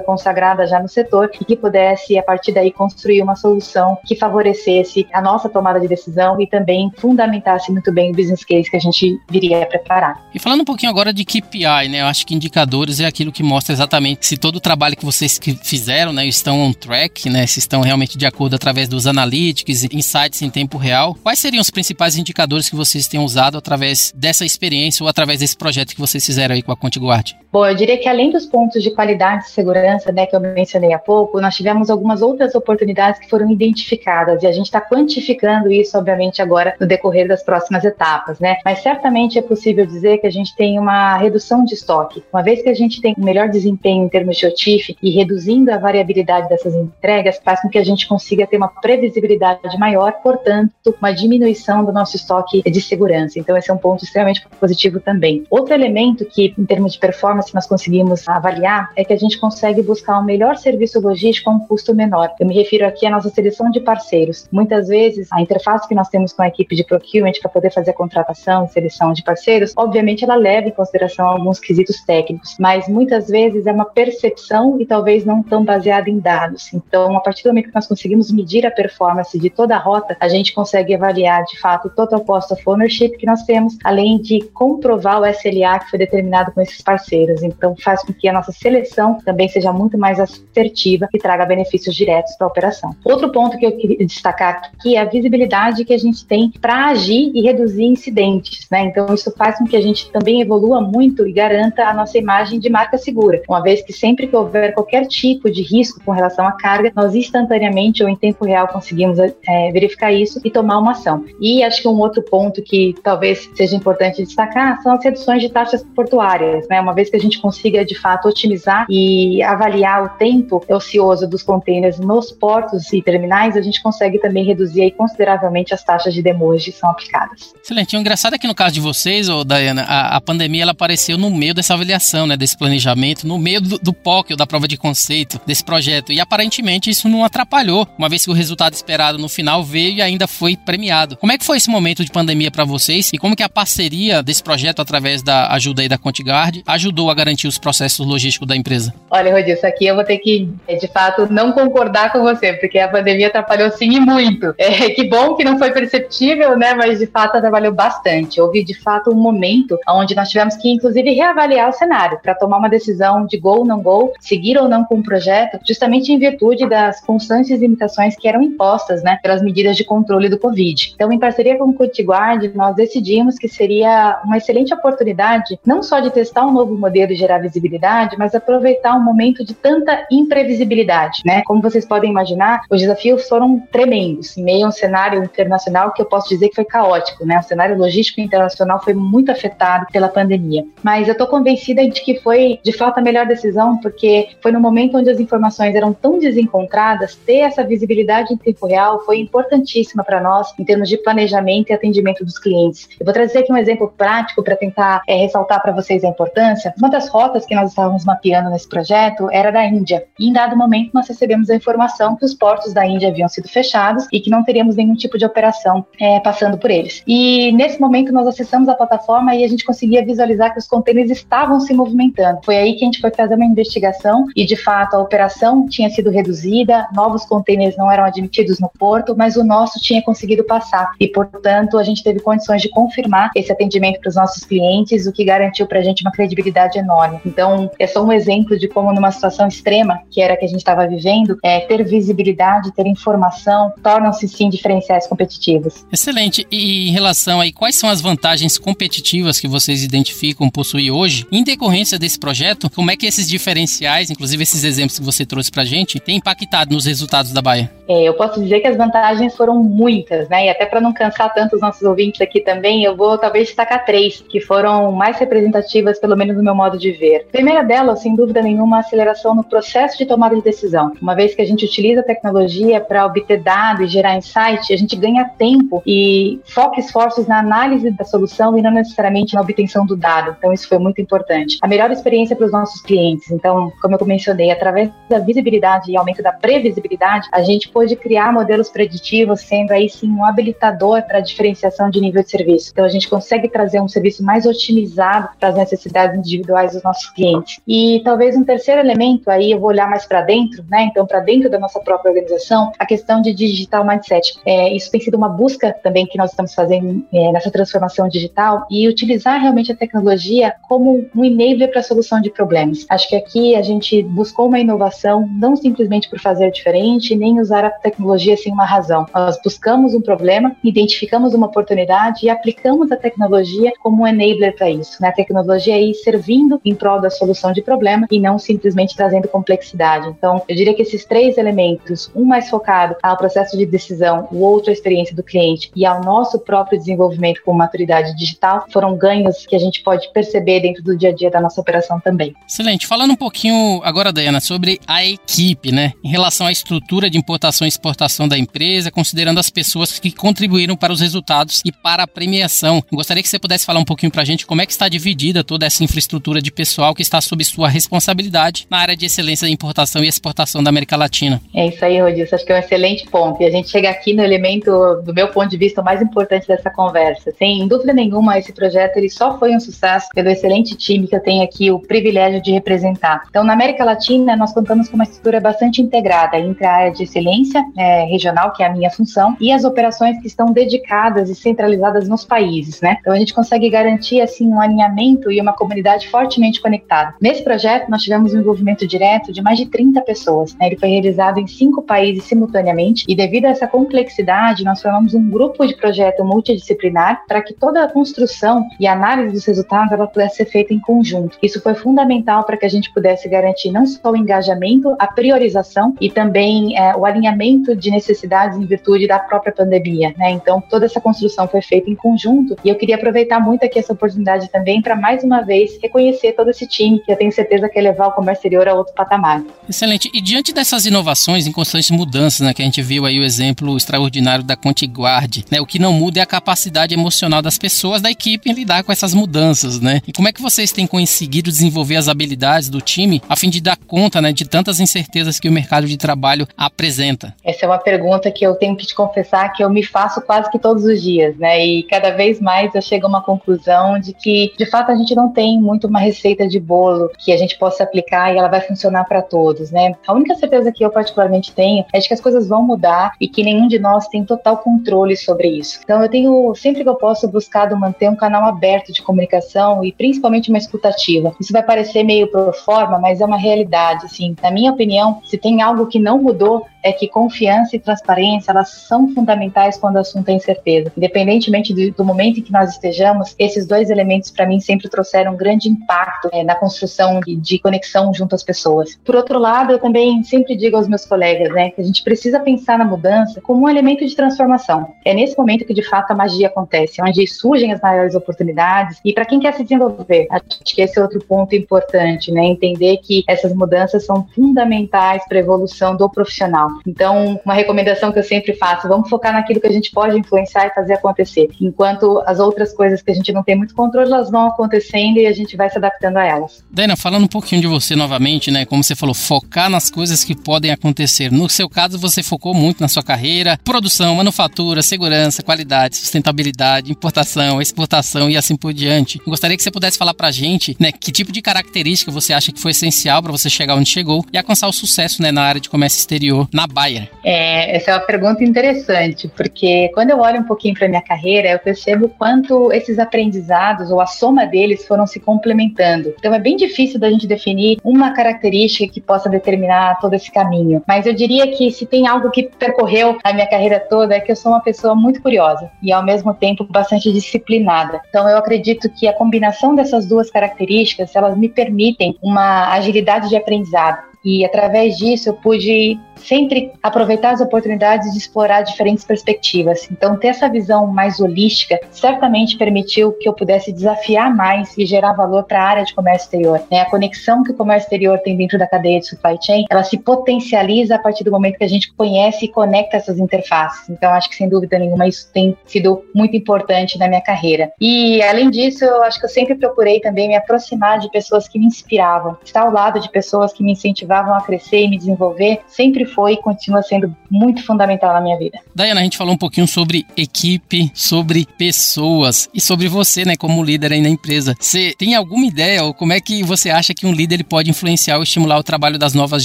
consagrada 0.00 0.66
já 0.66 0.80
no 0.80 0.88
setor 0.88 1.30
e 1.40 1.44
que 1.44 1.56
pudesse 1.56 2.18
a 2.18 2.22
partir 2.22 2.52
daí 2.52 2.70
construir 2.70 3.22
uma 3.22 3.34
solução 3.34 3.98
que 4.06 4.14
favorecesse 4.14 5.06
a 5.12 5.20
nossa 5.20 5.48
tomada 5.48 5.80
de 5.80 5.88
decisão 5.88 6.40
e 6.40 6.46
também 6.46 6.90
fundamentasse 6.96 7.72
muito 7.72 7.92
bem 7.92 8.12
o 8.12 8.14
business 8.14 8.44
case 8.44 8.70
que 8.70 8.76
a 8.76 8.80
gente 8.80 9.18
viria 9.28 9.62
a 9.62 9.66
preparar. 9.66 10.22
E 10.32 10.38
falando 10.38 10.60
um 10.60 10.64
pouquinho 10.64 10.92
agora 10.92 11.12
de 11.12 11.24
KPI, 11.24 11.88
né? 11.88 12.00
Eu 12.02 12.06
acho 12.06 12.26
que 12.26 12.34
indicadores 12.34 13.00
é 13.00 13.06
aquilo 13.06 13.32
que 13.32 13.42
mostra 13.42 13.72
exatamente 13.72 14.26
se 14.26 14.35
se 14.36 14.40
todo 14.40 14.56
o 14.56 14.60
trabalho 14.60 14.94
que 14.94 15.04
vocês 15.04 15.40
fizeram, 15.62 16.12
né, 16.12 16.26
estão 16.26 16.60
on 16.60 16.70
track, 16.70 17.30
né, 17.30 17.46
se 17.46 17.58
estão 17.58 17.80
realmente 17.80 18.18
de 18.18 18.26
acordo 18.26 18.54
através 18.54 18.86
dos 18.86 19.06
analytics 19.06 19.84
insights 19.84 20.42
em 20.42 20.50
tempo 20.50 20.76
real, 20.76 21.16
quais 21.22 21.38
seriam 21.38 21.62
os 21.62 21.70
principais 21.70 22.18
indicadores 22.18 22.68
que 22.68 22.76
vocês 22.76 23.08
têm 23.08 23.18
usado 23.18 23.56
através 23.56 24.12
dessa 24.14 24.44
experiência 24.44 25.02
ou 25.02 25.08
através 25.08 25.40
desse 25.40 25.56
projeto 25.56 25.94
que 25.94 26.00
vocês 26.00 26.24
fizeram 26.24 26.54
aí 26.54 26.62
com 26.62 26.70
a 26.70 26.76
ContiGuard? 26.76 27.34
Bom, 27.50 27.64
eu 27.64 27.74
diria 27.74 27.96
que 27.96 28.06
além 28.06 28.30
dos 28.30 28.44
pontos 28.44 28.82
de 28.82 28.90
qualidade 28.90 29.44
e 29.44 29.50
segurança, 29.50 30.12
né, 30.12 30.26
que 30.26 30.36
eu 30.36 30.40
mencionei 30.40 30.92
há 30.92 30.98
pouco, 30.98 31.40
nós 31.40 31.56
tivemos 31.56 31.88
algumas 31.88 32.20
outras 32.20 32.54
oportunidades 32.54 33.18
que 33.18 33.30
foram 33.30 33.50
identificadas 33.50 34.42
e 34.42 34.46
a 34.46 34.52
gente 34.52 34.66
está 34.66 34.82
quantificando 34.82 35.72
isso, 35.72 35.96
obviamente, 35.96 36.42
agora 36.42 36.76
no 36.78 36.86
decorrer 36.86 37.26
das 37.26 37.42
próximas 37.42 37.82
etapas, 37.84 38.38
né? 38.38 38.58
Mas 38.62 38.80
certamente 38.80 39.38
é 39.38 39.42
possível 39.42 39.86
dizer 39.86 40.18
que 40.18 40.26
a 40.26 40.30
gente 40.30 40.54
tem 40.54 40.78
uma 40.78 41.16
redução 41.16 41.64
de 41.64 41.72
estoque. 41.72 42.22
Uma 42.30 42.42
vez 42.42 42.60
que 42.60 42.68
a 42.68 42.74
gente 42.74 43.00
tem 43.00 43.14
melhor 43.16 43.48
desempenho 43.48 44.04
em 44.04 44.08
termos 44.10 44.25
termos 44.26 44.36
de 44.36 44.46
OTIF 44.46 44.96
e 45.02 45.10
reduzindo 45.10 45.70
a 45.70 45.78
variabilidade 45.78 46.48
dessas 46.48 46.74
entregas 46.74 47.40
faz 47.44 47.60
com 47.60 47.68
que 47.68 47.78
a 47.78 47.84
gente 47.84 48.08
consiga 48.08 48.46
ter 48.46 48.56
uma 48.56 48.68
previsibilidade 48.68 49.78
maior, 49.78 50.12
portanto, 50.22 50.72
uma 50.98 51.12
diminuição 51.12 51.84
do 51.84 51.92
nosso 51.92 52.16
estoque 52.16 52.62
de 52.62 52.80
segurança. 52.80 53.38
Então, 53.38 53.56
esse 53.56 53.70
é 53.70 53.74
um 53.74 53.78
ponto 53.78 54.04
extremamente 54.04 54.46
positivo 54.58 54.98
também. 55.00 55.44
Outro 55.48 55.74
elemento 55.74 56.24
que, 56.24 56.54
em 56.58 56.64
termos 56.64 56.94
de 56.94 56.98
performance, 56.98 57.54
nós 57.54 57.66
conseguimos 57.66 58.28
avaliar 58.28 58.90
é 58.96 59.04
que 59.04 59.12
a 59.12 59.16
gente 59.16 59.38
consegue 59.38 59.82
buscar 59.82 60.18
um 60.18 60.24
melhor 60.24 60.56
serviço 60.56 61.00
logístico 61.00 61.50
a 61.50 61.54
um 61.54 61.60
custo 61.60 61.94
menor. 61.94 62.32
Eu 62.40 62.46
me 62.46 62.54
refiro 62.54 62.86
aqui 62.86 63.06
à 63.06 63.10
nossa 63.10 63.28
seleção 63.30 63.70
de 63.70 63.80
parceiros. 63.80 64.48
Muitas 64.50 64.88
vezes, 64.88 65.28
a 65.32 65.40
interface 65.40 65.86
que 65.86 65.94
nós 65.94 66.08
temos 66.08 66.32
com 66.32 66.42
a 66.42 66.48
equipe 66.48 66.74
de 66.74 66.84
procurement 66.84 67.32
para 67.40 67.50
poder 67.50 67.72
fazer 67.72 67.90
a 67.90 67.94
contratação 67.94 68.64
e 68.64 68.68
seleção 68.68 69.12
de 69.12 69.22
parceiros, 69.22 69.72
obviamente, 69.76 70.24
ela 70.24 70.34
leva 70.34 70.68
em 70.68 70.72
consideração 70.72 71.26
alguns 71.26 71.60
quesitos 71.60 72.02
técnicos, 72.04 72.56
mas 72.58 72.88
muitas 72.88 73.28
vezes 73.28 73.66
é 73.66 73.72
uma 73.72 73.84
percepção 73.84 74.15
percepção 74.16 74.80
e 74.80 74.86
talvez 74.86 75.24
não 75.24 75.42
tão 75.42 75.64
baseada 75.64 76.08
em 76.08 76.18
dados. 76.18 76.72
Então, 76.72 77.16
a 77.16 77.20
partir 77.20 77.44
do 77.44 77.48
momento 77.48 77.68
que 77.68 77.74
nós 77.74 77.86
conseguimos 77.86 78.32
medir 78.32 78.66
a 78.66 78.70
performance 78.70 79.38
de 79.38 79.50
toda 79.50 79.76
a 79.76 79.78
rota, 79.78 80.16
a 80.18 80.28
gente 80.28 80.54
consegue 80.54 80.94
avaliar 80.94 81.44
de 81.44 81.58
fato 81.60 81.88
o 81.88 81.90
total 81.90 82.20
cost 82.20 82.52
of 82.52 82.62
ownership 82.66 83.10
que 83.10 83.26
nós 83.26 83.42
temos, 83.42 83.76
além 83.84 84.18
de 84.18 84.40
comprovar 84.54 85.20
o 85.20 85.26
SLA 85.26 85.78
que 85.80 85.90
foi 85.90 85.98
determinado 85.98 86.52
com 86.52 86.60
esses 86.60 86.80
parceiros. 86.80 87.42
Então, 87.42 87.74
faz 87.76 88.02
com 88.02 88.12
que 88.12 88.28
a 88.28 88.32
nossa 88.32 88.52
seleção 88.52 89.18
também 89.24 89.48
seja 89.48 89.72
muito 89.72 89.98
mais 89.98 90.18
assertiva 90.18 91.08
e 91.12 91.18
traga 91.18 91.44
benefícios 91.44 91.94
diretos 91.94 92.34
para 92.36 92.46
a 92.46 92.50
operação. 92.50 92.96
Outro 93.04 93.30
ponto 93.30 93.58
que 93.58 93.66
eu 93.66 93.72
queria 93.76 94.06
destacar 94.06 94.70
aqui 94.74 94.96
é 94.96 95.00
a 95.00 95.04
visibilidade 95.04 95.84
que 95.84 95.92
a 95.92 95.98
gente 95.98 96.24
tem 96.26 96.50
para 96.50 96.86
agir 96.86 97.30
e 97.34 97.42
reduzir 97.42 97.84
incidentes. 97.84 98.66
Né? 98.70 98.84
Então, 98.84 99.14
isso 99.14 99.32
faz 99.36 99.58
com 99.58 99.64
que 99.64 99.76
a 99.76 99.80
gente 99.80 100.10
também 100.10 100.40
evolua 100.40 100.80
muito 100.80 101.26
e 101.26 101.32
garanta 101.32 101.84
a 101.84 101.94
nossa 101.94 102.16
imagem 102.18 102.58
de 102.58 102.70
marca 102.70 102.96
segura, 102.96 103.42
uma 103.48 103.60
vez 103.60 103.82
que 103.82 103.92
sempre 104.06 104.28
que 104.28 104.36
houver 104.36 104.72
qualquer 104.72 105.06
tipo 105.08 105.50
de 105.50 105.62
risco 105.62 106.00
com 106.04 106.12
relação 106.12 106.46
à 106.46 106.52
carga, 106.52 106.92
nós 106.94 107.14
instantaneamente 107.16 108.04
ou 108.04 108.08
em 108.08 108.14
tempo 108.14 108.44
real 108.44 108.68
conseguimos 108.68 109.18
é, 109.18 109.72
verificar 109.72 110.12
isso 110.12 110.40
e 110.44 110.50
tomar 110.50 110.78
uma 110.78 110.92
ação. 110.92 111.24
E 111.40 111.64
acho 111.64 111.82
que 111.82 111.88
um 111.88 111.98
outro 111.98 112.22
ponto 112.22 112.62
que 112.62 112.94
talvez 113.02 113.50
seja 113.54 113.74
importante 113.74 114.22
destacar 114.22 114.80
são 114.82 114.92
as 114.92 115.04
reduções 115.04 115.42
de 115.42 115.48
taxas 115.48 115.84
portuárias, 115.94 116.68
né? 116.68 116.80
Uma 116.80 116.94
vez 116.94 117.10
que 117.10 117.16
a 117.16 117.20
gente 117.20 117.40
consiga 117.40 117.84
de 117.84 117.98
fato 117.98 118.28
otimizar 118.28 118.86
e 118.88 119.42
avaliar 119.42 120.04
o 120.04 120.08
tempo 120.10 120.64
ocioso 120.68 121.26
dos 121.26 121.42
containers 121.42 121.98
nos 121.98 122.30
portos 122.30 122.92
e 122.92 123.02
terminais, 123.02 123.56
a 123.56 123.62
gente 123.62 123.82
consegue 123.82 124.20
também 124.20 124.44
reduzir 124.44 124.82
aí 124.82 124.90
consideravelmente 124.92 125.74
as 125.74 125.82
taxas 125.82 126.14
de 126.14 126.22
demurge 126.22 126.70
que 126.70 126.78
são 126.78 126.90
aplicadas. 126.90 127.52
Excelente. 127.60 127.96
O 127.96 127.98
engraçado 127.98 128.34
é 128.34 128.38
que 128.38 128.46
no 128.46 128.54
caso 128.54 128.74
de 128.74 128.80
vocês, 128.80 129.28
ô 129.28 129.42
Dayana, 129.42 129.82
a, 129.82 130.16
a 130.16 130.20
pandemia 130.20 130.62
ela 130.62 130.72
apareceu 130.72 131.18
no 131.18 131.30
meio 131.30 131.52
dessa 131.52 131.74
avaliação, 131.74 132.26
né, 132.26 132.36
desse 132.36 132.56
planejamento, 132.56 133.26
no 133.26 133.36
meio 133.36 133.60
do, 133.60 133.78
do 133.78 133.95
POC, 133.96 134.36
da 134.36 134.46
prova 134.46 134.68
de 134.68 134.76
conceito 134.76 135.40
desse 135.46 135.64
projeto. 135.64 136.12
E 136.12 136.20
aparentemente 136.20 136.90
isso 136.90 137.08
não 137.08 137.24
atrapalhou, 137.24 137.88
uma 137.98 138.08
vez 138.08 138.24
que 138.24 138.30
o 138.30 138.34
resultado 138.34 138.74
esperado 138.74 139.18
no 139.18 139.28
final 139.28 139.64
veio 139.64 139.96
e 139.96 140.02
ainda 140.02 140.26
foi 140.26 140.56
premiado. 140.56 141.16
Como 141.16 141.32
é 141.32 141.38
que 141.38 141.44
foi 141.44 141.56
esse 141.56 141.70
momento 141.70 142.04
de 142.04 142.10
pandemia 142.10 142.50
para 142.50 142.64
vocês 142.64 143.10
e 143.12 143.18
como 143.18 143.36
que 143.36 143.42
a 143.42 143.48
parceria 143.48 144.22
desse 144.22 144.42
projeto, 144.42 144.80
através 144.80 145.22
da 145.22 145.52
ajuda 145.52 145.82
aí 145.82 145.88
da 145.88 145.98
Contigard, 145.98 146.62
ajudou 146.66 147.10
a 147.10 147.14
garantir 147.14 147.48
os 147.48 147.58
processos 147.58 148.06
logísticos 148.06 148.46
da 148.46 148.56
empresa? 148.56 148.94
Olha, 149.10 149.32
Rodrigo, 149.32 149.56
isso 149.56 149.66
aqui 149.66 149.86
eu 149.86 149.94
vou 149.94 150.04
ter 150.04 150.18
que, 150.18 150.48
de 150.68 150.88
fato, 150.88 151.26
não 151.32 151.52
concordar 151.52 152.12
com 152.12 152.22
você, 152.22 152.52
porque 152.54 152.78
a 152.78 152.88
pandemia 152.88 153.28
atrapalhou 153.28 153.70
sim 153.70 153.92
e 153.92 154.00
muito. 154.00 154.54
É, 154.58 154.90
que 154.94 155.04
bom 155.04 155.34
que 155.34 155.44
não 155.44 155.58
foi 155.58 155.72
perceptível, 155.72 156.56
né? 156.56 156.74
Mas 156.74 156.98
de 156.98 157.06
fato 157.06 157.36
atrapalhou 157.36 157.72
bastante. 157.72 158.40
Houve 158.40 158.64
de 158.64 158.74
fato 158.74 159.10
um 159.10 159.14
momento 159.14 159.78
onde 159.88 160.14
nós 160.14 160.28
tivemos 160.28 160.56
que, 160.56 160.68
inclusive, 160.70 161.12
reavaliar 161.12 161.68
o 161.68 161.72
cenário 161.72 162.18
para 162.22 162.34
tomar 162.34 162.58
uma 162.58 162.68
decisão 162.68 163.26
de 163.26 163.38
gol 163.38 163.60
ou 163.60 163.64
não 163.64 163.80
gol, 163.86 164.12
seguir 164.18 164.58
ou 164.58 164.68
não 164.68 164.84
com 164.84 164.96
o 164.96 165.02
projeto, 165.02 165.60
justamente 165.64 166.12
em 166.12 166.18
virtude 166.18 166.68
das 166.68 167.00
constantes 167.00 167.60
limitações 167.60 168.16
que 168.16 168.26
eram 168.26 168.42
impostas, 168.42 169.02
né, 169.04 169.18
pelas 169.22 169.40
medidas 169.42 169.76
de 169.76 169.84
controle 169.84 170.28
do 170.28 170.38
Covid. 170.38 170.92
Então, 170.94 171.12
em 171.12 171.18
parceria 171.18 171.56
com 171.56 171.68
o 171.68 171.74
Cotiguard, 171.74 172.50
nós 172.54 172.74
decidimos 172.74 173.36
que 173.36 173.48
seria 173.48 174.20
uma 174.24 174.38
excelente 174.38 174.74
oportunidade 174.74 175.58
não 175.64 175.82
só 175.82 176.00
de 176.00 176.10
testar 176.10 176.44
um 176.46 176.52
novo 176.52 176.76
modelo 176.76 177.12
e 177.12 177.16
gerar 177.16 177.38
visibilidade, 177.38 178.16
mas 178.18 178.34
aproveitar 178.34 178.96
um 178.96 179.02
momento 179.02 179.44
de 179.44 179.54
tanta 179.54 180.06
imprevisibilidade, 180.10 181.22
né? 181.24 181.42
Como 181.46 181.62
vocês 181.62 181.86
podem 181.86 182.10
imaginar, 182.10 182.62
os 182.70 182.80
desafios 182.80 183.28
foram 183.28 183.60
tremendos, 183.70 184.36
em 184.36 184.42
meio 184.42 184.66
a 184.66 184.68
um 184.68 184.72
cenário 184.72 185.22
internacional 185.22 185.92
que 185.92 186.02
eu 186.02 186.06
posso 186.06 186.28
dizer 186.28 186.48
que 186.48 186.56
foi 186.56 186.64
caótico, 186.64 187.24
né? 187.24 187.38
O 187.38 187.42
cenário 187.42 187.78
logístico 187.78 188.20
internacional 188.20 188.82
foi 188.82 188.94
muito 188.94 189.30
afetado 189.30 189.86
pela 189.92 190.08
pandemia. 190.08 190.64
Mas 190.82 191.06
eu 191.06 191.12
estou 191.12 191.26
convencida 191.26 191.86
de 191.88 192.00
que 192.02 192.18
foi, 192.20 192.58
de 192.64 192.72
fato, 192.72 192.98
a 192.98 193.02
melhor 193.02 193.26
decisão 193.26 193.65
porque 193.74 194.28
foi 194.40 194.52
no 194.52 194.60
momento 194.60 194.98
onde 194.98 195.10
as 195.10 195.18
informações 195.18 195.74
eram 195.74 195.92
tão 195.92 196.18
desencontradas, 196.18 197.14
ter 197.14 197.38
essa 197.38 197.64
visibilidade 197.64 198.32
em 198.32 198.36
tempo 198.36 198.66
real 198.66 199.04
foi 199.04 199.18
importantíssima 199.18 200.04
para 200.04 200.20
nós 200.20 200.52
em 200.58 200.64
termos 200.64 200.88
de 200.88 200.98
planejamento 200.98 201.70
e 201.70 201.72
atendimento 201.72 202.24
dos 202.24 202.38
clientes. 202.38 202.88
Eu 202.98 203.04
vou 203.04 203.12
trazer 203.12 203.38
aqui 203.38 203.52
um 203.52 203.56
exemplo 203.56 203.92
prático 203.96 204.42
para 204.42 204.56
tentar 204.56 205.02
é, 205.08 205.16
ressaltar 205.16 205.62
para 205.62 205.72
vocês 205.72 206.04
a 206.04 206.08
importância. 206.08 206.74
Uma 206.78 206.90
das 206.90 207.08
rotas 207.08 207.46
que 207.46 207.54
nós 207.54 207.70
estávamos 207.70 208.04
mapeando 208.04 208.50
nesse 208.50 208.68
projeto 208.68 209.28
era 209.32 209.50
da 209.50 209.64
Índia. 209.64 210.04
E 210.18 210.28
em 210.28 210.32
dado 210.32 210.56
momento 210.56 210.90
nós 210.92 211.08
recebemos 211.08 211.50
a 211.50 211.54
informação 211.54 212.16
que 212.16 212.24
os 212.24 212.34
portos 212.34 212.72
da 212.72 212.86
Índia 212.86 213.08
haviam 213.08 213.28
sido 213.28 213.48
fechados 213.48 214.06
e 214.12 214.20
que 214.20 214.30
não 214.30 214.44
teríamos 214.44 214.76
nenhum 214.76 214.94
tipo 214.94 215.18
de 215.18 215.24
operação 215.24 215.86
é, 216.00 216.20
passando 216.20 216.58
por 216.58 216.70
eles. 216.70 217.02
E 217.06 217.52
nesse 217.52 217.80
momento 217.80 218.12
nós 218.12 218.26
acessamos 218.26 218.68
a 218.68 218.74
plataforma 218.74 219.34
e 219.34 219.44
a 219.44 219.48
gente 219.48 219.64
conseguia 219.64 220.04
visualizar 220.04 220.52
que 220.52 220.58
os 220.58 220.66
contêineres 220.66 221.10
estavam 221.10 221.60
se 221.60 221.72
movimentando. 221.72 222.40
Foi 222.44 222.56
aí 222.56 222.74
que 222.74 222.84
a 222.84 222.86
gente 222.86 223.00
foi 223.00 223.10
fazer 223.10 223.34
uma 223.34 223.46
investigação 223.60 224.26
e 224.34 224.44
de 224.44 224.56
fato 224.56 224.94
a 224.94 225.00
operação 225.00 225.66
tinha 225.68 225.88
sido 225.90 226.10
reduzida, 226.10 226.88
novos 226.94 227.24
contêineres 227.24 227.76
não 227.76 227.90
eram 227.90 228.04
admitidos 228.04 228.58
no 228.58 228.68
porto, 228.68 229.14
mas 229.16 229.36
o 229.36 229.44
nosso 229.44 229.80
tinha 229.80 230.02
conseguido 230.02 230.44
passar 230.44 230.92
e 231.00 231.08
portanto 231.08 231.78
a 231.78 231.82
gente 231.82 232.02
teve 232.02 232.20
condições 232.20 232.62
de 232.62 232.68
confirmar 232.68 233.30
esse 233.34 233.50
atendimento 233.52 234.00
para 234.00 234.08
os 234.08 234.16
nossos 234.16 234.44
clientes, 234.44 235.06
o 235.06 235.12
que 235.12 235.24
garantiu 235.24 235.66
para 235.66 235.78
a 235.78 235.82
gente 235.82 236.02
uma 236.02 236.12
credibilidade 236.12 236.78
enorme. 236.78 237.20
Então 237.24 237.70
é 237.78 237.86
só 237.86 238.04
um 238.04 238.12
exemplo 238.12 238.58
de 238.58 238.68
como 238.68 238.92
numa 238.92 239.10
situação 239.10 239.48
extrema 239.48 240.00
que 240.10 240.20
era 240.20 240.34
a 240.34 240.36
que 240.36 240.44
a 240.44 240.48
gente 240.48 240.58
estava 240.58 240.86
vivendo, 240.86 241.38
é, 241.42 241.60
ter 241.60 241.84
visibilidade, 241.84 242.72
ter 242.72 242.86
informação 242.86 243.72
tornam-se 243.82 244.28
sim 244.28 244.48
diferenciais 244.48 245.06
competitivos. 245.06 245.84
Excelente. 245.92 246.46
E 246.50 246.88
em 246.88 246.92
relação 246.92 247.40
aí, 247.40 247.52
quais 247.52 247.76
são 247.76 247.88
as 247.88 248.00
vantagens 248.00 248.58
competitivas 248.58 249.40
que 249.40 249.48
vocês 249.48 249.82
identificam 249.82 250.48
possuir 250.50 250.92
hoje 250.92 251.26
em 251.30 251.42
decorrência 251.42 251.98
desse 251.98 252.18
projeto? 252.18 252.70
Como 252.70 252.90
é 252.90 252.96
que 252.96 253.06
esses 253.06 253.28
diferenciais, 253.46 254.10
inclusive 254.10 254.42
esses 254.42 254.64
exemplos 254.64 254.98
que 254.98 255.04
você 255.04 255.24
trouxe 255.24 255.50
pra 255.50 255.64
gente, 255.64 256.00
têm 256.00 256.16
impactado 256.16 256.74
nos 256.74 256.84
resultados 256.84 257.32
da 257.32 257.40
Baia? 257.40 257.70
É, 257.88 258.02
eu 258.02 258.14
posso 258.14 258.42
dizer 258.42 258.58
que 258.58 258.66
as 258.66 258.76
vantagens 258.76 259.36
foram 259.36 259.62
muitas, 259.62 260.28
né? 260.28 260.46
E 260.46 260.48
até 260.48 260.66
para 260.66 260.80
não 260.80 260.92
cansar 260.92 261.32
tanto 261.32 261.54
os 261.54 261.62
nossos 261.62 261.82
ouvintes 261.82 262.20
aqui 262.20 262.40
também, 262.40 262.82
eu 262.82 262.96
vou 262.96 263.16
talvez 263.16 263.46
destacar 263.46 263.84
três 263.84 264.20
que 264.28 264.40
foram 264.40 264.90
mais 264.90 265.16
representativas, 265.18 266.00
pelo 266.00 266.16
menos 266.16 266.36
no 266.36 266.42
meu 266.42 266.54
modo 266.54 266.76
de 266.76 266.90
ver. 266.90 267.26
A 267.28 267.32
primeira 267.32 267.62
delas, 267.62 268.00
sem 268.00 268.16
dúvida 268.16 268.42
nenhuma, 268.42 268.78
a 268.78 268.80
aceleração 268.80 269.34
no 269.36 269.44
processo 269.44 269.96
de 269.96 270.06
tomada 270.06 270.34
de 270.34 270.42
decisão. 270.42 270.92
Uma 271.00 271.14
vez 271.14 271.34
que 271.34 271.42
a 271.42 271.46
gente 271.46 271.64
utiliza 271.64 272.00
a 272.00 272.04
tecnologia 272.04 272.80
para 272.80 273.06
obter 273.06 273.40
dados 273.40 273.84
e 273.84 273.86
gerar 273.86 274.16
insight, 274.16 274.72
a 274.72 274.76
gente 274.76 274.96
ganha 274.96 275.24
tempo 275.38 275.80
e 275.86 276.40
foca 276.44 276.80
esforços 276.80 277.28
na 277.28 277.38
análise 277.38 277.90
da 277.92 278.04
solução 278.04 278.58
e 278.58 278.62
não 278.62 278.72
necessariamente 278.72 279.34
na 279.34 279.40
obtenção 279.40 279.86
do 279.86 279.96
dado. 279.96 280.34
Então, 280.36 280.52
isso 280.52 280.68
foi 280.68 280.78
muito 280.78 281.00
importante. 281.00 281.58
A 281.62 281.68
melhor 281.68 281.90
experiência 281.92 282.34
para 282.34 282.46
os 282.46 282.52
nossos 282.52 282.80
clientes. 282.82 283.30
Então, 283.36 283.72
como 283.80 283.96
eu 283.96 284.06
mencionei, 284.06 284.50
através 284.50 284.90
da 285.08 285.18
visibilidade 285.18 285.90
e 285.90 285.96
aumento 285.96 286.22
da 286.22 286.32
previsibilidade, 286.32 287.28
a 287.30 287.42
gente 287.42 287.68
pôde 287.68 287.94
criar 287.94 288.32
modelos 288.32 288.68
preditivos, 288.68 289.40
sendo 289.40 289.72
aí 289.72 289.88
sim 289.88 290.10
um 290.10 290.24
habilitador 290.24 291.02
para 291.02 291.18
a 291.18 291.20
diferenciação 291.20 291.90
de 291.90 292.00
nível 292.00 292.22
de 292.22 292.30
serviço. 292.30 292.70
Então, 292.72 292.84
a 292.84 292.88
gente 292.88 293.08
consegue 293.08 293.48
trazer 293.48 293.80
um 293.80 293.88
serviço 293.88 294.24
mais 294.24 294.46
otimizado 294.46 295.28
para 295.38 295.50
as 295.50 295.56
necessidades 295.56 296.16
individuais 296.18 296.72
dos 296.72 296.82
nossos 296.82 297.10
clientes. 297.10 297.60
E 297.66 298.00
talvez 298.04 298.36
um 298.36 298.44
terceiro 298.44 298.80
elemento, 298.80 299.30
aí 299.30 299.52
eu 299.52 299.60
vou 299.60 299.68
olhar 299.68 299.88
mais 299.88 300.06
para 300.06 300.22
dentro, 300.22 300.64
né? 300.68 300.84
Então, 300.84 301.06
para 301.06 301.20
dentro 301.20 301.50
da 301.50 301.58
nossa 301.58 301.80
própria 301.80 302.10
organização, 302.10 302.72
a 302.78 302.86
questão 302.86 303.20
de 303.20 303.32
digital 303.32 303.84
mindset. 303.84 304.38
É, 304.44 304.74
isso 304.74 304.90
tem 304.90 305.00
sido 305.00 305.16
uma 305.16 305.28
busca 305.28 305.72
também 305.82 306.06
que 306.06 306.18
nós 306.18 306.30
estamos 306.30 306.54
fazendo 306.54 307.04
é, 307.12 307.32
nessa 307.32 307.50
transformação 307.50 308.08
digital 308.08 308.66
e 308.70 308.88
utilizar 308.88 309.40
realmente 309.40 309.72
a 309.72 309.76
tecnologia 309.76 310.54
como 310.68 311.06
um 311.14 311.24
enabler 311.24 311.70
para 311.70 311.80
a 311.80 311.84
solução 311.84 312.20
de 312.20 312.30
problemas. 312.30 312.86
Acho 312.88 313.08
que 313.08 313.16
aqui 313.26 313.56
a 313.56 313.62
gente 313.62 314.02
buscou 314.04 314.46
uma 314.46 314.60
inovação, 314.60 315.28
não 315.32 315.56
simplesmente 315.56 316.08
por 316.08 316.20
fazer 316.20 316.50
diferente, 316.52 317.16
nem 317.16 317.40
usar 317.40 317.64
a 317.64 317.70
tecnologia 317.70 318.36
sem 318.36 318.52
uma 318.52 318.64
razão. 318.64 319.06
Nós 319.12 319.38
buscamos 319.42 319.94
um 319.94 320.00
problema, 320.00 320.54
identificamos 320.62 321.34
uma 321.34 321.48
oportunidade 321.48 322.24
e 322.24 322.30
aplicamos 322.30 322.92
a 322.92 322.96
tecnologia 322.96 323.72
como 323.82 324.04
um 324.04 324.06
enabler 324.06 324.54
para 324.54 324.70
isso. 324.70 325.02
Né? 325.02 325.08
A 325.08 325.12
tecnologia 325.12 325.74
aí 325.74 325.92
servindo 325.94 326.60
em 326.64 326.74
prol 326.74 327.00
da 327.00 327.10
solução 327.10 327.52
de 327.52 327.60
problema 327.60 328.06
e 328.10 328.20
não 328.20 328.38
simplesmente 328.38 328.96
trazendo 328.96 329.28
complexidade. 329.28 330.08
Então, 330.08 330.42
eu 330.48 330.54
diria 330.54 330.74
que 330.74 330.82
esses 330.82 331.04
três 331.04 331.36
elementos, 331.36 332.10
um 332.14 332.24
mais 332.24 332.48
focado 332.48 332.94
ao 333.02 333.16
processo 333.16 333.56
de 333.56 333.66
decisão, 333.66 334.28
o 334.30 334.38
outro 334.38 334.70
à 334.70 334.72
experiência 334.72 335.16
do 335.16 335.22
cliente 335.22 335.70
e 335.74 335.84
ao 335.84 336.00
nosso 336.02 336.38
próprio 336.38 336.78
desenvolvimento 336.78 337.42
com 337.44 337.52
maturidade 337.52 338.14
digital, 338.16 338.66
foram 338.72 338.96
ganhos 338.96 339.44
que 339.46 339.56
a 339.56 339.58
gente 339.58 339.82
pode 339.82 340.12
perceber 340.12 340.60
dentro 340.60 340.82
do 340.82 340.96
dia 340.96 341.08
a 341.08 341.12
dia 341.12 341.30
da 341.30 341.40
nossa 341.40 341.60
operação 341.60 341.98
também. 341.98 342.34
Excelente. 342.46 342.86
Falando 342.86 343.15
um 343.16 343.18
pouquinho 343.18 343.80
agora, 343.82 344.12
Dayana, 344.12 344.40
sobre 344.40 344.78
a 344.86 345.02
equipe, 345.02 345.72
né? 345.72 345.94
Em 346.04 346.10
relação 346.10 346.46
à 346.46 346.52
estrutura 346.52 347.08
de 347.08 347.16
importação 347.16 347.66
e 347.66 347.68
exportação 347.68 348.28
da 348.28 348.36
empresa, 348.36 348.90
considerando 348.90 349.40
as 349.40 349.48
pessoas 349.48 349.98
que 349.98 350.12
contribuíram 350.12 350.76
para 350.76 350.92
os 350.92 351.00
resultados 351.00 351.62
e 351.64 351.72
para 351.72 352.02
a 352.02 352.06
premiação. 352.06 352.82
Gostaria 352.92 353.22
que 353.22 353.28
você 353.28 353.38
pudesse 353.38 353.64
falar 353.64 353.80
um 353.80 353.84
pouquinho 353.84 354.12
para 354.12 354.20
a 354.20 354.24
gente 354.24 354.44
como 354.44 354.60
é 354.60 354.66
que 354.66 354.72
está 354.72 354.86
dividida 354.86 355.42
toda 355.42 355.64
essa 355.64 355.82
infraestrutura 355.82 356.42
de 356.42 356.52
pessoal 356.52 356.94
que 356.94 357.00
está 357.00 357.18
sob 357.22 357.42
sua 357.42 357.70
responsabilidade 357.70 358.66
na 358.68 358.76
área 358.76 358.94
de 358.94 359.06
excelência 359.06 359.46
de 359.46 359.54
importação 359.54 360.04
e 360.04 360.08
exportação 360.08 360.62
da 360.62 360.68
América 360.68 360.94
Latina. 360.94 361.40
É 361.54 361.68
isso 361.68 361.82
aí, 361.82 361.98
Rodilson. 361.98 362.36
Acho 362.36 362.44
que 362.44 362.52
é 362.52 362.56
um 362.56 362.58
excelente 362.58 363.06
ponto. 363.08 363.42
E 363.42 363.46
a 363.46 363.50
gente 363.50 363.70
chega 363.70 363.88
aqui 363.88 364.12
no 364.12 364.22
elemento, 364.22 364.70
do 365.02 365.14
meu 365.14 365.28
ponto 365.28 365.48
de 365.48 365.56
vista, 365.56 365.80
o 365.80 365.84
mais 365.84 366.02
importante 366.02 366.46
dessa 366.46 366.68
conversa. 366.68 367.32
Sem 367.38 367.66
dúvida 367.66 367.94
nenhuma, 367.94 368.38
esse 368.38 368.52
projeto 368.52 368.98
ele 368.98 369.08
só 369.08 369.38
foi 369.38 369.56
um 369.56 369.60
sucesso 369.60 370.08
pelo 370.14 370.28
excelente 370.28 370.74
time 370.74 371.08
que 371.08 371.16
eu 371.16 371.22
tenho 371.22 371.42
aqui 371.42 371.70
o 371.70 371.80
privilégio 371.80 372.42
de 372.42 372.52
representar. 372.52 373.05
Então, 373.28 373.44
na 373.44 373.52
América 373.52 373.84
Latina, 373.84 374.36
nós 374.36 374.52
contamos 374.52 374.88
com 374.88 374.94
uma 374.94 375.04
estrutura 375.04 375.40
bastante 375.40 375.80
integrada 375.82 376.38
entre 376.38 376.64
a 376.64 376.72
área 376.72 376.92
de 376.92 377.04
excelência 377.04 377.64
é, 377.76 378.04
regional, 378.04 378.52
que 378.52 378.62
é 378.62 378.66
a 378.66 378.72
minha 378.72 378.90
função, 378.90 379.36
e 379.40 379.52
as 379.52 379.64
operações 379.64 380.18
que 380.20 380.26
estão 380.26 380.52
dedicadas 380.52 381.30
e 381.30 381.34
centralizadas 381.34 382.08
nos 382.08 382.24
países, 382.24 382.80
né? 382.80 382.96
Então 383.00 383.12
a 383.12 383.18
gente 383.18 383.34
consegue 383.34 383.68
garantir 383.70 384.20
assim 384.20 384.48
um 384.48 384.60
alinhamento 384.60 385.30
e 385.30 385.40
uma 385.40 385.52
comunidade 385.52 386.08
fortemente 386.08 386.60
conectada. 386.60 387.14
Nesse 387.20 387.42
projeto 387.42 387.88
nós 387.90 388.02
tivemos 388.02 388.34
um 388.34 388.40
envolvimento 388.40 388.86
direto 388.86 389.32
de 389.32 389.42
mais 389.42 389.58
de 389.58 389.66
30 389.66 390.00
pessoas. 390.02 390.54
Né? 390.54 390.66
Ele 390.66 390.76
foi 390.76 390.88
realizado 390.88 391.38
em 391.38 391.46
cinco 391.46 391.82
países 391.82 392.24
simultaneamente 392.24 393.04
e 393.08 393.14
devido 393.14 393.46
a 393.46 393.50
essa 393.50 393.66
complexidade 393.66 394.64
nós 394.64 394.82
formamos 394.82 395.14
um 395.14 395.28
grupo 395.28 395.66
de 395.66 395.76
projeto 395.76 396.24
multidisciplinar 396.24 397.24
para 397.26 397.42
que 397.42 397.54
toda 397.54 397.84
a 397.84 397.88
construção 397.88 398.66
e 398.78 398.86
análise 398.86 399.32
dos 399.32 399.44
resultados 399.44 399.92
ela 399.92 400.06
pudesse 400.06 400.36
ser 400.36 400.46
feita 400.46 400.72
em 400.72 400.80
conjunto. 400.80 401.38
Isso 401.42 401.60
foi 401.60 401.74
fundamental 401.74 402.44
para 402.44 402.56
que 402.56 402.66
a 402.66 402.68
gente 402.68 402.92
pudesse 402.96 403.28
garantir 403.28 403.70
não 403.70 403.86
só 403.86 404.10
o 404.10 404.16
engajamento, 404.16 404.96
a 404.98 405.06
priorização 405.06 405.94
e 406.00 406.10
também 406.10 406.78
é, 406.78 406.96
o 406.96 407.04
alinhamento 407.04 407.76
de 407.76 407.90
necessidades 407.90 408.56
em 408.56 408.64
virtude 408.64 409.06
da 409.06 409.18
própria 409.18 409.52
pandemia, 409.52 410.14
né? 410.16 410.30
Então, 410.30 410.62
toda 410.62 410.86
essa 410.86 410.98
construção 410.98 411.46
foi 411.46 411.60
feita 411.60 411.90
em 411.90 411.94
conjunto 411.94 412.56
e 412.64 412.70
eu 412.70 412.74
queria 412.74 412.96
aproveitar 412.96 413.38
muito 413.38 413.66
aqui 413.66 413.78
essa 413.78 413.92
oportunidade 413.92 414.50
também 414.50 414.80
para 414.80 414.96
mais 414.96 415.22
uma 415.22 415.42
vez 415.42 415.78
reconhecer 415.82 416.32
todo 416.32 416.48
esse 416.48 416.66
time 416.66 416.98
que 417.00 417.12
eu 417.12 417.16
tenho 417.16 417.30
certeza 417.30 417.68
que 417.68 417.78
é 417.78 417.82
levar 417.82 418.06
o 418.06 418.12
comércio 418.12 418.38
exterior 418.38 418.66
a 418.66 418.72
outro 418.72 418.94
patamar. 418.94 419.44
Excelente. 419.68 420.10
E 420.14 420.20
diante 420.22 420.54
dessas 420.54 420.86
inovações 420.86 421.46
em 421.46 421.52
constantes 421.52 421.90
mudanças, 421.90 422.40
né, 422.40 422.54
que 422.54 422.62
a 422.62 422.64
gente 422.64 422.80
viu 422.80 423.04
aí 423.04 423.20
o 423.20 423.24
exemplo 423.24 423.76
extraordinário 423.76 424.42
da 424.42 424.56
Contiguard, 424.56 425.44
né? 425.50 425.60
O 425.60 425.66
que 425.66 425.78
não 425.78 425.92
muda 425.92 426.20
é 426.20 426.22
a 426.22 426.26
capacidade 426.26 426.94
emocional 426.94 427.42
das 427.42 427.58
pessoas 427.58 428.00
da 428.00 428.10
equipe 428.10 428.50
em 428.50 428.54
lidar 428.54 428.84
com 428.84 428.92
essas 428.92 429.12
mudanças, 429.12 429.80
né? 429.80 430.00
E 430.06 430.12
como 430.12 430.28
é 430.28 430.32
que 430.32 430.40
vocês 430.40 430.72
têm 430.72 430.86
conseguido 430.86 431.50
desenvolver 431.50 431.96
as 431.96 432.08
habilidades 432.08 432.70
do 432.70 432.75
time 432.80 433.22
a 433.28 433.36
fim 433.36 433.50
de 433.50 433.60
dar 433.60 433.76
conta, 433.76 434.20
né, 434.20 434.32
de 434.32 434.44
tantas 434.44 434.80
incertezas 434.80 435.38
que 435.38 435.48
o 435.48 435.52
mercado 435.52 435.86
de 435.86 435.96
trabalho 435.96 436.46
apresenta? 436.56 437.34
Essa 437.44 437.66
é 437.66 437.68
uma 437.68 437.78
pergunta 437.78 438.30
que 438.30 438.46
eu 438.46 438.54
tenho 438.54 438.76
que 438.76 438.86
te 438.86 438.94
confessar 438.94 439.52
que 439.52 439.62
eu 439.62 439.70
me 439.70 439.82
faço 439.82 440.20
quase 440.22 440.50
que 440.50 440.58
todos 440.58 440.84
os 440.84 441.02
dias, 441.02 441.36
né? 441.36 441.64
E 441.64 441.82
cada 441.84 442.10
vez 442.10 442.40
mais 442.40 442.74
eu 442.74 442.82
chego 442.82 443.06
a 443.06 443.08
uma 443.08 443.22
conclusão 443.22 443.98
de 443.98 444.12
que, 444.12 444.52
de 444.58 444.66
fato, 444.66 444.90
a 444.90 444.96
gente 444.96 445.14
não 445.14 445.30
tem 445.30 445.60
muito 445.60 445.86
uma 445.86 445.98
receita 446.00 446.46
de 446.48 446.58
bolo 446.58 447.10
que 447.18 447.32
a 447.32 447.36
gente 447.36 447.58
possa 447.58 447.84
aplicar 447.84 448.34
e 448.34 448.38
ela 448.38 448.48
vai 448.48 448.60
funcionar 448.60 449.04
para 449.04 449.22
todos, 449.22 449.70
né? 449.70 449.92
A 450.06 450.12
única 450.12 450.34
certeza 450.34 450.72
que 450.72 450.84
eu 450.84 450.90
particularmente 450.90 451.52
tenho 451.52 451.84
é 451.92 451.98
de 451.98 452.08
que 452.08 452.14
as 452.14 452.20
coisas 452.20 452.48
vão 452.48 452.62
mudar 452.62 453.12
e 453.20 453.28
que 453.28 453.42
nenhum 453.42 453.68
de 453.68 453.78
nós 453.78 454.08
tem 454.08 454.24
total 454.24 454.58
controle 454.58 455.16
sobre 455.16 455.48
isso. 455.48 455.80
Então 455.82 456.02
eu 456.02 456.08
tenho 456.08 456.54
sempre 456.54 456.82
que 456.82 456.88
eu 456.88 456.94
posso 456.94 457.28
buscado 457.28 457.76
manter 457.76 458.08
um 458.08 458.16
canal 458.16 458.44
aberto 458.44 458.92
de 458.92 459.02
comunicação 459.02 459.84
e 459.84 459.92
principalmente 459.92 460.48
uma 460.48 460.58
escutativa. 460.58 461.34
Isso 461.40 461.52
vai 461.52 461.62
parecer 461.62 462.02
meio 462.02 462.30
pro 462.30 462.52
forma, 462.66 462.98
mas 462.98 463.20
é 463.20 463.24
uma 463.24 463.38
realidade, 463.38 464.04
assim. 464.04 464.34
Na 464.42 464.50
minha 464.50 464.72
opinião, 464.72 465.22
se 465.24 465.38
tem 465.38 465.62
algo 465.62 465.86
que 465.86 466.00
não 466.00 466.20
mudou 466.20 466.66
é 466.86 466.92
que 466.92 467.08
confiança 467.08 467.74
e 467.74 467.80
transparência 467.80 468.52
elas 468.52 468.70
são 468.70 469.12
fundamentais 469.12 469.76
quando 469.76 469.96
o 469.96 469.98
assunto 469.98 470.28
é 470.28 470.32
incerteza. 470.32 470.92
Independentemente 470.96 471.74
do, 471.74 471.90
do 471.96 472.04
momento 472.04 472.38
em 472.38 472.42
que 472.42 472.52
nós 472.52 472.70
estejamos, 472.70 473.34
esses 473.38 473.66
dois 473.66 473.90
elementos 473.90 474.30
para 474.30 474.46
mim 474.46 474.60
sempre 474.60 474.88
trouxeram 474.88 475.32
um 475.32 475.36
grande 475.36 475.68
impacto 475.68 476.28
é, 476.32 476.44
na 476.44 476.54
construção 476.54 477.20
de, 477.20 477.34
de, 477.34 477.58
conexão 477.58 478.14
junto 478.14 478.36
às 478.36 478.44
pessoas. 478.44 478.96
Por 479.04 479.16
outro 479.16 479.38
lado, 479.38 479.72
eu 479.72 479.80
também 479.80 480.22
sempre 480.22 480.56
digo 480.56 480.76
aos 480.76 480.86
meus 480.86 481.04
colegas, 481.04 481.52
né, 481.52 481.70
que 481.70 481.80
a 481.80 481.84
gente 481.84 482.04
precisa 482.04 482.38
pensar 482.38 482.78
na 482.78 482.84
mudança 482.84 483.40
como 483.40 483.64
um 483.64 483.68
elemento 483.68 484.06
de 484.06 484.14
transformação. 484.14 484.94
É 485.04 485.12
nesse 485.12 485.36
momento 485.36 485.64
que 485.64 485.74
de 485.74 485.82
fato 485.82 486.12
a 486.12 486.14
magia 486.14 486.46
acontece, 486.46 487.02
onde 487.02 487.26
surgem 487.26 487.72
as 487.72 487.80
maiores 487.80 488.14
oportunidades 488.14 489.00
e 489.04 489.12
para 489.12 489.24
quem 489.24 489.40
quer 489.40 489.54
se 489.54 489.64
desenvolver, 489.64 490.28
acho 490.30 490.44
que 490.64 490.80
esse 490.80 490.98
é 490.98 491.02
outro 491.02 491.18
ponto 491.24 491.54
importante, 491.56 492.30
né? 492.30 492.44
Entender 492.56 492.98
que 492.98 493.22
essas 493.28 493.52
mudanças 493.54 494.04
são 494.04 494.26
fundamentais 494.34 495.22
para 495.28 495.38
a 495.38 495.40
evolução 495.40 495.96
do 495.96 496.08
profissional. 496.08 496.68
Então, 496.86 497.40
uma 497.44 497.54
recomendação 497.54 498.12
que 498.12 498.18
eu 498.18 498.24
sempre 498.24 498.54
faço, 498.54 498.88
vamos 498.88 499.08
focar 499.08 499.32
naquilo 499.32 499.60
que 499.60 499.66
a 499.66 499.72
gente 499.72 499.90
pode 499.90 500.18
influenciar 500.18 500.66
e 500.66 500.74
fazer 500.74 500.94
acontecer. 500.94 501.48
Enquanto 501.60 502.22
as 502.26 502.40
outras 502.40 502.72
coisas 502.72 503.02
que 503.02 503.10
a 503.10 503.14
gente 503.14 503.32
não 503.32 503.42
tem 503.42 503.56
muito 503.56 503.74
controle, 503.74 504.10
elas 504.10 504.30
vão 504.30 504.46
acontecendo 504.46 505.18
e 505.18 505.26
a 505.26 505.32
gente 505.32 505.56
vai 505.56 505.70
se 505.70 505.78
adaptando 505.78 506.16
a 506.16 506.24
elas. 506.24 506.64
Dana, 506.70 506.96
falando 506.96 507.24
um 507.24 507.28
pouquinho 507.28 507.60
de 507.60 507.66
você 507.66 507.94
novamente, 507.94 508.50
né? 508.50 508.64
Como 508.64 508.82
você 508.82 508.94
falou, 508.94 509.14
focar 509.14 509.68
nas 509.70 509.90
coisas 509.90 510.24
que 510.24 510.34
podem 510.34 510.70
acontecer. 510.70 511.30
No 511.30 511.48
seu 511.48 511.68
caso, 511.68 511.98
você 511.98 512.22
focou 512.22 512.54
muito 512.54 512.80
na 512.80 512.88
sua 512.88 513.02
carreira, 513.02 513.58
produção, 513.64 514.14
manufatura, 514.14 514.82
segurança, 514.82 515.42
qualidade, 515.42 515.96
sustentabilidade, 515.96 516.90
importação, 516.90 517.60
exportação 517.60 518.30
e 518.30 518.36
assim 518.36 518.56
por 518.56 518.72
diante. 518.72 519.18
Eu 519.18 519.30
gostaria 519.30 519.56
que 519.56 519.62
você 519.62 519.70
pudesse 519.70 519.98
falar 519.98 520.14
pra 520.14 520.30
gente, 520.30 520.76
né, 520.78 520.92
que 520.92 521.12
tipo 521.12 521.32
de 521.32 521.42
característica 521.42 522.10
você 522.10 522.32
acha 522.32 522.45
que 522.52 522.60
foi 522.60 522.70
essencial 522.70 523.22
para 523.22 523.32
você 523.32 523.48
chegar 523.48 523.74
onde 523.74 523.88
chegou 523.88 524.24
e 524.32 524.38
alcançar 524.38 524.68
o 524.68 524.72
sucesso, 524.72 525.22
né, 525.22 525.30
na 525.30 525.42
área 525.42 525.60
de 525.60 525.68
comércio 525.68 525.98
exterior 525.98 526.48
na 526.52 526.66
Bayer. 526.66 527.08
É, 527.24 527.76
essa 527.76 527.90
é 527.90 527.94
uma 527.94 528.00
pergunta 528.00 528.44
interessante, 528.44 529.28
porque 529.28 529.90
quando 529.94 530.10
eu 530.10 530.20
olho 530.20 530.40
um 530.40 530.44
pouquinho 530.44 530.74
para 530.74 530.88
minha 530.88 531.02
carreira, 531.02 531.50
eu 531.50 531.58
percebo 531.58 532.08
quanto 532.08 532.72
esses 532.72 532.98
aprendizados 532.98 533.90
ou 533.90 534.00
a 534.00 534.06
soma 534.06 534.46
deles 534.46 534.86
foram 534.86 535.06
se 535.06 535.18
complementando. 535.20 536.14
Então 536.18 536.34
é 536.34 536.38
bem 536.38 536.56
difícil 536.56 536.98
da 536.98 537.10
gente 537.10 537.26
definir 537.26 537.78
uma 537.82 538.12
característica 538.12 538.92
que 538.92 539.00
possa 539.00 539.28
determinar 539.28 539.98
todo 540.00 540.14
esse 540.14 540.30
caminho. 540.30 540.82
Mas 540.86 541.06
eu 541.06 541.14
diria 541.14 541.48
que 541.48 541.70
se 541.70 541.86
tem 541.86 542.06
algo 542.06 542.30
que 542.30 542.44
percorreu 542.44 543.18
a 543.22 543.32
minha 543.32 543.48
carreira 543.48 543.80
toda 543.80 544.14
é 544.14 544.20
que 544.20 544.30
eu 544.30 544.36
sou 544.36 544.52
uma 544.52 544.60
pessoa 544.60 544.94
muito 544.94 545.20
curiosa 545.22 545.70
e 545.82 545.92
ao 545.92 546.04
mesmo 546.04 546.34
tempo 546.34 546.64
bastante 546.64 547.12
disciplinada. 547.12 548.00
Então 548.08 548.28
eu 548.28 548.36
acredito 548.36 548.88
que 548.90 549.08
a 549.08 549.12
combinação 549.12 549.74
dessas 549.74 550.06
duas 550.06 550.30
características, 550.30 551.14
elas 551.14 551.36
me 551.36 551.48
permitem 551.48 552.16
uma 552.22 552.35
agilidade 552.42 553.28
de 553.28 553.36
aprendizado. 553.36 554.02
E 554.24 554.44
através 554.44 554.96
disso 554.96 555.28
eu 555.28 555.34
pude 555.34 555.98
sempre 556.16 556.72
aproveitar 556.82 557.32
as 557.32 557.40
oportunidades 557.40 558.12
de 558.12 558.18
explorar 558.18 558.62
diferentes 558.62 559.04
perspectivas. 559.04 559.88
Então, 559.90 560.16
ter 560.16 560.28
essa 560.28 560.48
visão 560.48 560.86
mais 560.86 561.20
holística 561.20 561.78
certamente 561.90 562.56
permitiu 562.56 563.12
que 563.12 563.28
eu 563.28 563.32
pudesse 563.32 563.72
desafiar 563.72 564.34
mais 564.34 564.76
e 564.76 564.86
gerar 564.86 565.12
valor 565.12 565.44
para 565.44 565.60
a 565.60 565.66
área 565.66 565.84
de 565.84 565.94
comércio 565.94 566.26
exterior. 566.26 566.62
Né? 566.70 566.80
A 566.80 566.90
conexão 566.90 567.42
que 567.42 567.52
o 567.52 567.54
comércio 567.54 567.86
exterior 567.86 568.18
tem 568.18 568.36
dentro 568.36 568.58
da 568.58 568.66
cadeia 568.66 569.00
de 569.00 569.06
supply 569.06 569.36
chain, 569.40 569.64
ela 569.70 569.82
se 569.82 569.98
potencializa 569.98 570.96
a 570.96 570.98
partir 570.98 571.24
do 571.24 571.30
momento 571.30 571.58
que 571.58 571.64
a 571.64 571.68
gente 571.68 571.92
conhece 571.94 572.46
e 572.46 572.48
conecta 572.48 572.96
essas 572.96 573.18
interfaces. 573.18 573.88
Então, 573.88 574.10
acho 574.12 574.28
que 574.28 574.36
sem 574.36 574.48
dúvida 574.48 574.78
nenhuma 574.78 575.06
isso 575.06 575.30
tem 575.32 575.56
sido 575.64 576.04
muito 576.14 576.36
importante 576.36 576.98
na 576.98 577.08
minha 577.08 577.20
carreira. 577.20 577.72
E 577.80 578.22
além 578.22 578.50
disso, 578.50 578.84
eu 578.84 579.02
acho 579.02 579.18
que 579.18 579.26
eu 579.26 579.30
sempre 579.30 579.54
procurei 579.54 580.00
também 580.00 580.28
me 580.28 580.36
aproximar 580.36 580.98
de 580.98 581.10
pessoas 581.10 581.48
que 581.48 581.58
me 581.58 581.66
inspiravam, 581.66 582.36
estar 582.44 582.62
ao 582.62 582.72
lado 582.72 583.00
de 583.00 583.10
pessoas 583.10 583.52
que 583.52 583.62
me 583.62 583.72
incentivavam 583.72 584.34
a 584.34 584.40
crescer 584.40 584.84
e 584.84 584.88
me 584.88 584.96
desenvolver, 584.96 585.60
sempre 585.66 586.05
foi 586.06 586.34
e 586.34 586.36
continua 586.36 586.82
sendo 586.82 587.14
muito 587.30 587.64
fundamental 587.64 588.12
na 588.12 588.20
minha 588.20 588.38
vida. 588.38 588.58
Dayana, 588.74 589.00
a 589.00 589.04
gente 589.04 589.16
falou 589.16 589.34
um 589.34 589.38
pouquinho 589.38 589.66
sobre 589.66 590.06
equipe, 590.16 590.90
sobre 590.94 591.46
pessoas 591.58 592.48
e 592.54 592.60
sobre 592.60 592.88
você, 592.88 593.24
né, 593.24 593.36
como 593.36 593.62
líder 593.62 593.92
aí 593.92 594.00
na 594.00 594.08
empresa. 594.08 594.54
Você 594.58 594.94
tem 594.98 595.14
alguma 595.14 595.46
ideia 595.46 595.84
ou 595.84 595.94
como 595.94 596.12
é 596.12 596.20
que 596.20 596.42
você 596.42 596.70
acha 596.70 596.94
que 596.94 597.06
um 597.06 597.12
líder 597.12 597.44
pode 597.44 597.70
influenciar 597.70 598.16
ou 598.16 598.22
estimular 598.22 598.58
o 598.58 598.62
trabalho 598.62 598.98
das 598.98 599.14
novas 599.14 599.44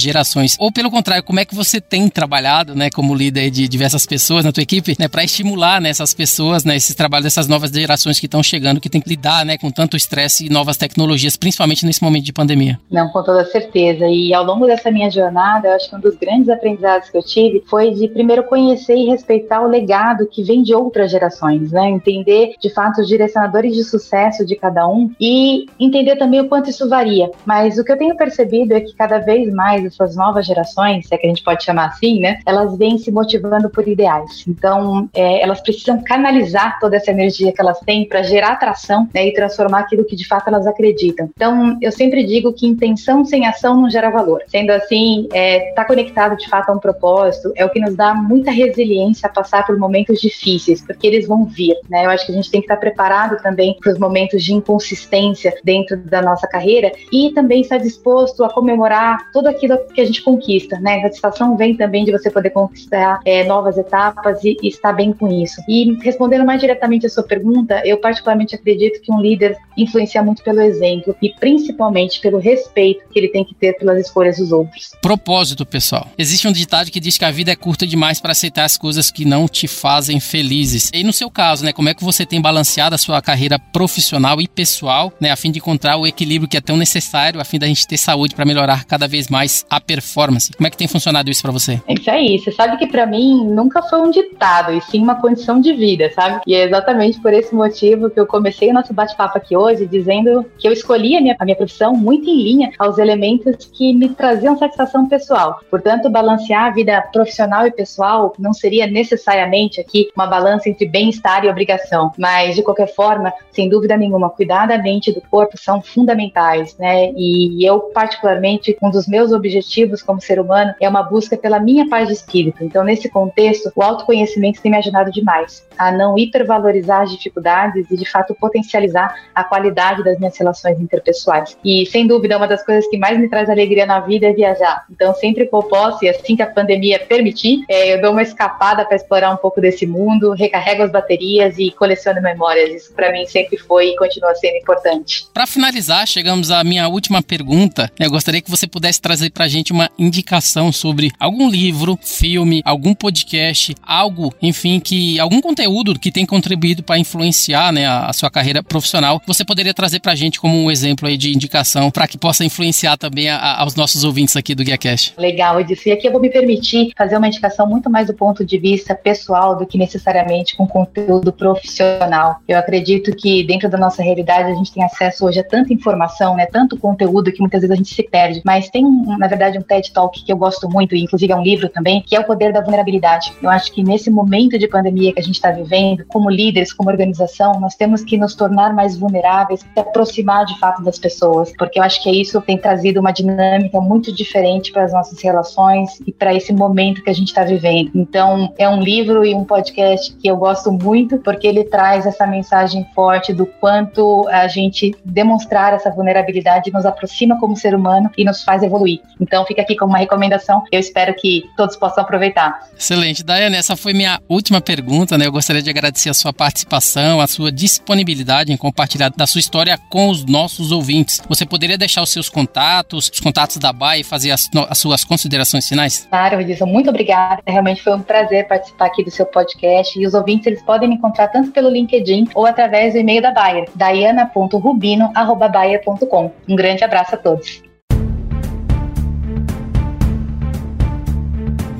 gerações? 0.00 0.56
Ou 0.58 0.70
pelo 0.72 0.90
contrário, 0.90 1.24
como 1.24 1.40
é 1.40 1.44
que 1.44 1.54
você 1.54 1.80
tem 1.80 2.08
trabalhado, 2.08 2.74
né, 2.74 2.90
como 2.90 3.14
líder 3.14 3.50
de 3.50 3.68
diversas 3.68 4.06
pessoas 4.06 4.44
na 4.44 4.52
tua 4.52 4.62
equipe, 4.62 4.96
né, 4.98 5.08
para 5.08 5.24
estimular 5.24 5.80
né, 5.80 5.88
essas 5.88 6.14
pessoas, 6.14 6.64
né, 6.64 6.76
esse 6.76 6.94
trabalho 6.94 7.24
dessas 7.24 7.46
novas 7.48 7.70
gerações 7.70 8.18
que 8.18 8.26
estão 8.26 8.42
chegando, 8.42 8.80
que 8.80 8.88
tem 8.88 9.00
que 9.00 9.08
lidar, 9.08 9.44
né, 9.44 9.58
com 9.58 9.70
tanto 9.70 9.96
estresse 9.96 10.46
e 10.46 10.50
novas 10.50 10.76
tecnologias, 10.76 11.36
principalmente 11.36 11.84
nesse 11.84 12.02
momento 12.02 12.24
de 12.24 12.32
pandemia? 12.32 12.78
Não, 12.90 13.08
com 13.08 13.22
toda 13.22 13.44
certeza. 13.44 14.06
E 14.06 14.32
ao 14.34 14.44
longo 14.44 14.66
dessa 14.66 14.90
minha 14.90 15.10
jornada, 15.10 15.68
eu 15.68 15.74
acho 15.74 15.88
que 15.88 15.96
um 15.96 16.00
dos 16.00 16.16
grandes 16.16 16.48
aprendizados 16.52 17.10
que 17.10 17.16
eu 17.16 17.22
tive 17.22 17.62
foi 17.68 17.90
de 17.90 18.08
primeiro 18.08 18.44
conhecer 18.44 18.94
e 18.94 19.08
respeitar 19.08 19.62
o 19.62 19.68
legado 19.68 20.26
que 20.26 20.42
vem 20.42 20.62
de 20.62 20.74
outras 20.74 21.10
gerações, 21.10 21.72
né? 21.72 21.88
Entender 21.88 22.54
de 22.60 22.70
fato 22.70 23.00
os 23.00 23.08
direcionadores 23.08 23.74
de 23.74 23.84
sucesso 23.84 24.44
de 24.44 24.56
cada 24.56 24.86
um 24.86 25.10
e 25.20 25.66
entender 25.78 26.16
também 26.16 26.40
o 26.40 26.48
quanto 26.48 26.70
isso 26.70 26.88
varia. 26.88 27.30
Mas 27.44 27.78
o 27.78 27.84
que 27.84 27.92
eu 27.92 27.98
tenho 27.98 28.16
percebido 28.16 28.74
é 28.74 28.80
que 28.80 28.94
cada 28.94 29.18
vez 29.18 29.52
mais 29.52 29.84
essas 29.84 30.16
novas 30.16 30.46
gerações, 30.46 31.06
se 31.06 31.14
é 31.14 31.18
que 31.18 31.26
a 31.26 31.28
gente 31.28 31.42
pode 31.42 31.64
chamar 31.64 31.86
assim, 31.86 32.20
né? 32.20 32.38
Elas 32.46 32.76
vêm 32.76 32.98
se 32.98 33.10
motivando 33.10 33.70
por 33.70 33.86
ideais. 33.86 34.44
Então, 34.46 35.08
é, 35.14 35.42
elas 35.42 35.60
precisam 35.60 36.02
canalizar 36.02 36.78
toda 36.80 36.96
essa 36.96 37.10
energia 37.10 37.52
que 37.52 37.60
elas 37.60 37.80
têm 37.80 38.06
para 38.08 38.22
gerar 38.22 38.52
atração 38.52 39.08
né, 39.14 39.26
e 39.26 39.32
transformar 39.32 39.80
aquilo 39.80 40.04
que 40.04 40.16
de 40.16 40.26
fato 40.26 40.48
elas 40.48 40.66
acreditam. 40.66 41.30
Então, 41.34 41.78
eu 41.80 41.92
sempre 41.92 42.24
digo 42.24 42.52
que 42.52 42.66
intenção 42.66 43.24
sem 43.24 43.46
ação 43.46 43.80
não 43.80 43.90
gera 43.90 44.10
valor. 44.10 44.42
Sendo 44.48 44.70
assim, 44.70 45.24
está 45.24 45.36
é, 45.36 45.72
tá 45.74 45.84
conectado 45.84 46.36
de 46.42 46.48
fato 46.48 46.70
a 46.70 46.72
um 46.72 46.78
propósito, 46.78 47.52
é 47.56 47.64
o 47.64 47.70
que 47.70 47.80
nos 47.80 47.94
dá 47.94 48.14
muita 48.14 48.50
resiliência 48.50 49.26
a 49.26 49.32
passar 49.32 49.64
por 49.66 49.78
momentos 49.78 50.20
difíceis, 50.20 50.82
porque 50.84 51.06
eles 51.06 51.26
vão 51.26 51.44
vir, 51.44 51.76
né? 51.88 52.04
Eu 52.04 52.10
acho 52.10 52.26
que 52.26 52.32
a 52.32 52.34
gente 52.34 52.50
tem 52.50 52.60
que 52.60 52.66
estar 52.66 52.76
preparado 52.76 53.40
também 53.42 53.76
para 53.80 53.92
os 53.92 53.98
momentos 53.98 54.44
de 54.44 54.52
inconsistência 54.52 55.54
dentro 55.64 55.96
da 55.96 56.20
nossa 56.20 56.46
carreira 56.46 56.92
e 57.12 57.32
também 57.32 57.60
estar 57.60 57.78
disposto 57.78 58.44
a 58.44 58.52
comemorar 58.52 59.30
tudo 59.32 59.48
aquilo 59.48 59.78
que 59.94 60.00
a 60.00 60.04
gente 60.04 60.22
conquista, 60.22 60.78
né? 60.80 60.98
A 60.98 61.02
satisfação 61.02 61.56
vem 61.56 61.76
também 61.76 62.04
de 62.04 62.12
você 62.12 62.30
poder 62.30 62.50
conquistar 62.50 63.20
é, 63.24 63.44
novas 63.44 63.78
etapas 63.78 64.42
e, 64.44 64.56
e 64.62 64.68
estar 64.68 64.92
bem 64.92 65.12
com 65.12 65.28
isso. 65.28 65.60
E 65.68 65.96
respondendo 66.02 66.44
mais 66.44 66.60
diretamente 66.60 67.06
a 67.06 67.08
sua 67.08 67.22
pergunta, 67.22 67.82
eu 67.84 67.98
particularmente 67.98 68.54
acredito 68.54 69.00
que 69.00 69.12
um 69.12 69.20
líder 69.20 69.56
influencia 69.76 70.22
muito 70.22 70.42
pelo 70.42 70.60
exemplo 70.60 71.14
e 71.22 71.30
principalmente 71.30 72.20
pelo 72.20 72.38
respeito 72.38 73.04
que 73.10 73.18
ele 73.18 73.28
tem 73.28 73.44
que 73.44 73.54
ter 73.54 73.74
pelas 73.74 73.98
escolhas 73.98 74.38
dos 74.38 74.52
outros. 74.52 74.90
Propósito, 75.00 75.64
pessoal. 75.64 76.08
Existe 76.16 76.31
um 76.48 76.52
ditado 76.52 76.90
que 76.90 77.00
diz 77.00 77.18
que 77.18 77.24
a 77.24 77.30
vida 77.30 77.52
é 77.52 77.56
curta 77.56 77.86
demais 77.86 78.20
para 78.20 78.32
aceitar 78.32 78.64
as 78.64 78.76
coisas 78.76 79.10
que 79.10 79.24
não 79.24 79.46
te 79.46 79.68
fazem 79.68 80.18
felizes. 80.20 80.90
E 80.92 81.04
no 81.04 81.12
seu 81.12 81.30
caso, 81.30 81.64
né, 81.64 81.72
como 81.72 81.88
é 81.88 81.94
que 81.94 82.02
você 82.02 82.24
tem 82.24 82.40
balanceado 82.40 82.94
a 82.94 82.98
sua 82.98 83.20
carreira 83.20 83.58
profissional 83.58 84.40
e 84.40 84.48
pessoal, 84.48 85.12
né, 85.20 85.30
a 85.30 85.36
fim 85.36 85.50
de 85.50 85.58
encontrar 85.58 85.96
o 85.96 86.06
equilíbrio 86.06 86.48
que 86.48 86.56
é 86.56 86.60
tão 86.60 86.76
necessário, 86.76 87.40
a 87.40 87.44
fim 87.44 87.58
da 87.58 87.66
gente 87.66 87.86
ter 87.86 87.96
saúde 87.96 88.34
para 88.34 88.44
melhorar 88.44 88.84
cada 88.84 89.06
vez 89.06 89.28
mais 89.28 89.64
a 89.68 89.80
performance? 89.80 90.52
Como 90.52 90.66
é 90.66 90.70
que 90.70 90.76
tem 90.76 90.88
funcionado 90.88 91.30
isso 91.30 91.42
para 91.42 91.52
você? 91.52 91.80
É 91.86 91.94
isso 91.94 92.10
aí. 92.10 92.38
Você 92.38 92.52
sabe 92.52 92.76
que 92.78 92.86
para 92.86 93.06
mim 93.06 93.44
nunca 93.46 93.82
foi 93.82 94.00
um 94.00 94.10
ditado, 94.10 94.72
e 94.72 94.80
sim 94.80 95.00
uma 95.00 95.20
condição 95.20 95.60
de 95.60 95.72
vida, 95.72 96.10
sabe? 96.14 96.40
E 96.46 96.54
é 96.54 96.64
exatamente 96.64 97.20
por 97.20 97.32
esse 97.32 97.54
motivo 97.54 98.10
que 98.10 98.18
eu 98.18 98.26
comecei 98.26 98.70
o 98.70 98.74
nosso 98.74 98.92
bate-papo 98.92 99.38
aqui 99.38 99.56
hoje 99.56 99.86
dizendo 99.86 100.44
que 100.58 100.66
eu 100.66 100.72
escolhi 100.72 101.16
a 101.16 101.20
minha, 101.20 101.36
a 101.38 101.44
minha 101.44 101.56
profissão 101.56 101.94
muito 101.94 102.28
em 102.28 102.42
linha 102.42 102.70
aos 102.78 102.98
elementos 102.98 103.68
que 103.72 103.92
me 103.92 104.08
traziam 104.10 104.58
satisfação 104.58 105.08
pessoal. 105.08 105.60
Portanto, 105.70 106.08
balancear 106.22 106.66
a 106.66 106.70
vida 106.70 107.02
profissional 107.12 107.66
e 107.66 107.70
pessoal 107.70 108.32
não 108.38 108.52
seria 108.52 108.86
necessariamente 108.86 109.80
aqui 109.80 110.08
uma 110.14 110.26
balança 110.26 110.68
entre 110.68 110.86
bem-estar 110.86 111.44
e 111.44 111.48
obrigação, 111.48 112.12
mas 112.16 112.54
de 112.54 112.62
qualquer 112.62 112.94
forma, 112.94 113.32
sem 113.50 113.68
dúvida 113.68 113.96
nenhuma, 113.96 114.30
cuidar 114.30 114.66
da 114.66 114.78
mente 114.78 115.10
e 115.10 115.14
do 115.14 115.20
corpo 115.20 115.58
são 115.58 115.82
fundamentais, 115.82 116.76
né? 116.78 117.12
E 117.16 117.64
eu, 117.66 117.80
particularmente, 117.80 118.76
um 118.80 118.90
dos 118.90 119.06
meus 119.06 119.32
objetivos 119.32 120.02
como 120.02 120.20
ser 120.20 120.38
humano 120.38 120.72
é 120.80 120.88
uma 120.88 121.02
busca 121.02 121.36
pela 121.36 121.58
minha 121.58 121.88
paz 121.88 122.08
de 122.08 122.14
espírito. 122.14 122.62
Então, 122.62 122.84
nesse 122.84 123.08
contexto, 123.08 123.72
o 123.74 123.82
autoconhecimento 123.82 124.62
tem 124.62 124.70
me 124.70 124.78
ajudado 124.78 125.10
demais 125.10 125.66
a 125.76 125.90
não 125.90 126.16
hipervalorizar 126.16 127.02
as 127.02 127.10
dificuldades 127.10 127.90
e, 127.90 127.96
de 127.96 128.08
fato, 128.08 128.34
potencializar 128.34 129.14
a 129.34 129.42
qualidade 129.42 130.04
das 130.04 130.18
minhas 130.18 130.36
relações 130.38 130.80
interpessoais. 130.80 131.56
E, 131.64 131.86
sem 131.86 132.06
dúvida, 132.06 132.36
uma 132.36 132.46
das 132.46 132.64
coisas 132.64 132.86
que 132.88 132.96
mais 132.96 133.18
me 133.18 133.28
traz 133.28 133.50
alegria 133.50 133.86
na 133.86 134.00
vida 134.00 134.26
é 134.26 134.32
viajar. 134.32 134.84
Então, 134.90 135.14
sempre 135.14 135.46
que 135.46 135.54
eu 135.54 135.62
posso, 135.62 136.04
e 136.04 136.08
assim 136.12 136.36
que 136.36 136.42
a 136.42 136.46
pandemia 136.46 136.98
permitir, 136.98 137.64
é, 137.68 137.94
eu 137.94 138.00
dou 138.00 138.12
uma 138.12 138.22
escapada 138.22 138.84
para 138.84 138.96
explorar 138.96 139.32
um 139.32 139.36
pouco 139.36 139.60
desse 139.60 139.86
mundo, 139.86 140.32
recarrego 140.32 140.82
as 140.82 140.90
baterias 140.90 141.58
e 141.58 141.70
coleciono 141.72 142.20
memórias. 142.22 142.82
Isso, 142.82 142.92
para 142.92 143.12
mim, 143.12 143.26
sempre 143.26 143.56
foi 143.56 143.88
e 143.88 143.96
continua 143.96 144.34
sendo 144.34 144.56
importante. 144.56 145.26
Para 145.32 145.46
finalizar, 145.46 146.06
chegamos 146.06 146.50
à 146.50 146.62
minha 146.64 146.88
última 146.88 147.22
pergunta. 147.22 147.90
Eu 147.98 148.10
gostaria 148.10 148.40
que 148.40 148.50
você 148.50 148.66
pudesse 148.66 149.00
trazer 149.00 149.30
para 149.30 149.44
a 149.44 149.48
gente 149.48 149.72
uma 149.72 149.90
indicação 149.98 150.70
sobre 150.72 151.10
algum 151.18 151.48
livro, 151.48 151.98
filme, 152.02 152.62
algum 152.64 152.94
podcast, 152.94 153.74
algo, 153.82 154.32
enfim, 154.40 154.80
que 154.80 155.18
algum 155.18 155.40
conteúdo 155.40 155.98
que 155.98 156.12
tem 156.12 156.26
contribuído 156.26 156.82
para 156.82 156.98
influenciar 156.98 157.72
né, 157.72 157.86
a, 157.86 158.06
a, 158.06 158.12
sua 158.12 158.30
carreira 158.30 158.62
profissional. 158.62 159.20
Você 159.26 159.44
poderia 159.44 159.74
trazer 159.74 160.00
para 160.00 160.12
a 160.12 160.16
gente 160.16 160.40
como 160.40 160.56
um 160.56 160.70
exemplo 160.70 161.08
aí 161.08 161.16
de 161.16 161.32
indicação 161.32 161.90
para 161.90 162.06
que 162.06 162.18
possa 162.18 162.44
influenciar 162.44 162.96
também 162.96 163.28
a, 163.28 163.36
a, 163.36 163.62
aos 163.62 163.74
nossos 163.74 164.04
ouvintes 164.04 164.36
aqui 164.36 164.54
do 164.54 164.64
GuiaCast. 164.64 165.14
Legal, 165.18 165.58
eu 165.58 165.64
disse. 165.64 165.88
E 165.88 165.92
aqui 166.02 166.08
eu 166.08 166.12
vou 166.12 166.20
me 166.20 166.30
permitir 166.30 166.92
fazer 166.98 167.16
uma 167.16 167.28
indicação 167.28 167.64
muito 167.66 167.88
mais 167.88 168.08
do 168.08 168.14
ponto 168.14 168.44
de 168.44 168.58
vista 168.58 168.92
pessoal 168.92 169.56
do 169.56 169.64
que 169.64 169.78
necessariamente 169.78 170.56
com 170.56 170.66
conteúdo 170.66 171.32
profissional. 171.32 172.38
Eu 172.48 172.58
acredito 172.58 173.14
que 173.14 173.44
dentro 173.44 173.68
da 173.68 173.78
nossa 173.78 174.02
realidade 174.02 174.50
a 174.50 174.54
gente 174.54 174.72
tem 174.72 174.82
acesso 174.82 175.24
hoje 175.24 175.38
a 175.38 175.44
tanta 175.44 175.72
informação, 175.72 176.34
né, 176.34 176.46
tanto 176.46 176.76
conteúdo 176.76 177.30
que 177.30 177.40
muitas 177.40 177.60
vezes 177.60 177.72
a 177.72 177.76
gente 177.76 177.94
se 177.94 178.02
perde. 178.02 178.42
Mas 178.44 178.68
tem, 178.68 178.84
na 179.16 179.28
verdade, 179.28 179.58
um 179.58 179.62
TED 179.62 179.92
Talk 179.92 180.24
que 180.24 180.32
eu 180.32 180.36
gosto 180.36 180.68
muito, 180.68 180.96
e 180.96 181.02
inclusive 181.02 181.32
é 181.32 181.36
um 181.36 181.42
livro 181.42 181.68
também, 181.68 182.02
que 182.02 182.16
é 182.16 182.20
o 182.20 182.24
poder 182.24 182.52
da 182.52 182.60
vulnerabilidade. 182.60 183.32
Eu 183.40 183.50
acho 183.50 183.72
que 183.72 183.82
nesse 183.84 184.10
momento 184.10 184.58
de 184.58 184.66
pandemia 184.66 185.12
que 185.12 185.20
a 185.20 185.22
gente 185.22 185.36
está 185.36 185.52
vivendo, 185.52 186.04
como 186.08 186.28
líderes, 186.28 186.72
como 186.72 186.90
organização, 186.90 187.60
nós 187.60 187.76
temos 187.76 188.02
que 188.02 188.16
nos 188.16 188.34
tornar 188.34 188.74
mais 188.74 188.98
vulneráveis, 188.98 189.60
se 189.60 189.80
aproximar 189.80 190.44
de 190.46 190.58
fato 190.58 190.82
das 190.82 190.98
pessoas, 190.98 191.52
porque 191.56 191.78
eu 191.78 191.82
acho 191.82 192.02
que 192.02 192.10
isso 192.10 192.40
tem 192.40 192.58
trazido 192.58 192.98
uma 192.98 193.12
dinâmica 193.12 193.80
muito 193.80 194.12
diferente 194.12 194.72
para 194.72 194.84
as 194.84 194.92
nossas 194.92 195.22
relações 195.22 195.81
e 196.06 196.12
para 196.12 196.34
esse 196.34 196.52
momento 196.52 197.02
que 197.02 197.10
a 197.10 197.12
gente 197.12 197.28
está 197.28 197.44
vivendo. 197.44 197.90
Então, 197.94 198.52
é 198.58 198.68
um 198.68 198.80
livro 198.80 199.24
e 199.24 199.34
um 199.34 199.44
podcast 199.44 200.14
que 200.14 200.28
eu 200.28 200.36
gosto 200.36 200.70
muito, 200.72 201.18
porque 201.18 201.46
ele 201.46 201.64
traz 201.64 202.06
essa 202.06 202.26
mensagem 202.26 202.86
forte 202.94 203.32
do 203.32 203.46
quanto 203.46 204.26
a 204.28 204.48
gente 204.48 204.94
demonstrar 205.04 205.74
essa 205.74 205.90
vulnerabilidade 205.90 206.72
nos 206.72 206.86
aproxima 206.86 207.38
como 207.38 207.56
ser 207.56 207.74
humano 207.74 208.10
e 208.16 208.24
nos 208.24 208.42
faz 208.42 208.62
evoluir. 208.62 209.00
Então, 209.20 209.44
fica 209.44 209.62
aqui 209.62 209.76
como 209.76 209.92
uma 209.92 209.98
recomendação. 209.98 210.62
Eu 210.70 210.80
espero 210.80 211.14
que 211.14 211.44
todos 211.56 211.76
possam 211.76 212.02
aproveitar. 212.02 212.68
Excelente. 212.78 213.22
Daiane, 213.22 213.56
essa 213.56 213.76
foi 213.76 213.92
minha 213.92 214.20
última 214.28 214.60
pergunta, 214.60 215.16
né? 215.16 215.26
Eu 215.26 215.32
gostaria 215.32 215.62
de 215.62 215.70
agradecer 215.70 216.10
a 216.10 216.14
sua 216.14 216.32
participação, 216.32 217.20
a 217.20 217.26
sua 217.26 217.50
disponibilidade 217.50 218.52
em 218.52 218.56
compartilhar 218.56 219.10
da 219.10 219.26
sua 219.26 219.40
história 219.40 219.78
com 219.88 220.08
os 220.08 220.24
nossos 220.24 220.72
ouvintes. 220.72 221.20
Você 221.28 221.46
poderia 221.46 221.78
deixar 221.78 222.02
os 222.02 222.10
seus 222.10 222.28
contatos, 222.28 223.10
os 223.12 223.20
contatos 223.20 223.56
da 223.56 223.72
BAE 223.72 224.00
e 224.00 224.04
fazer 224.04 224.30
as, 224.30 224.48
as 224.68 224.78
suas 224.78 225.04
considerações 225.04 225.64
finais? 225.72 226.06
Claro, 226.08 226.40
Edson, 226.40 226.66
muito 226.66 226.88
obrigada. 226.90 227.42
Realmente 227.46 227.82
foi 227.82 227.94
um 227.94 228.02
prazer 228.02 228.46
participar 228.46 228.86
aqui 228.86 229.02
do 229.02 229.10
seu 229.10 229.26
podcast 229.26 229.98
e 229.98 230.06
os 230.06 230.14
ouvintes 230.14 230.46
eles 230.46 230.62
podem 230.62 230.88
me 230.88 230.94
encontrar 230.94 231.26
tanto 231.28 231.50
pelo 231.50 231.68
LinkedIn 231.70 232.28
ou 232.34 232.46
através 232.46 232.94
do 232.94 233.00
e-mail 233.00 233.20
da 233.22 233.32
Bayer, 233.32 233.68
diana.rubino@bayer.com. 233.74 236.30
Um 236.48 236.56
grande 236.56 236.84
abraço 236.84 237.14
a 237.14 237.18
todos. 237.18 237.62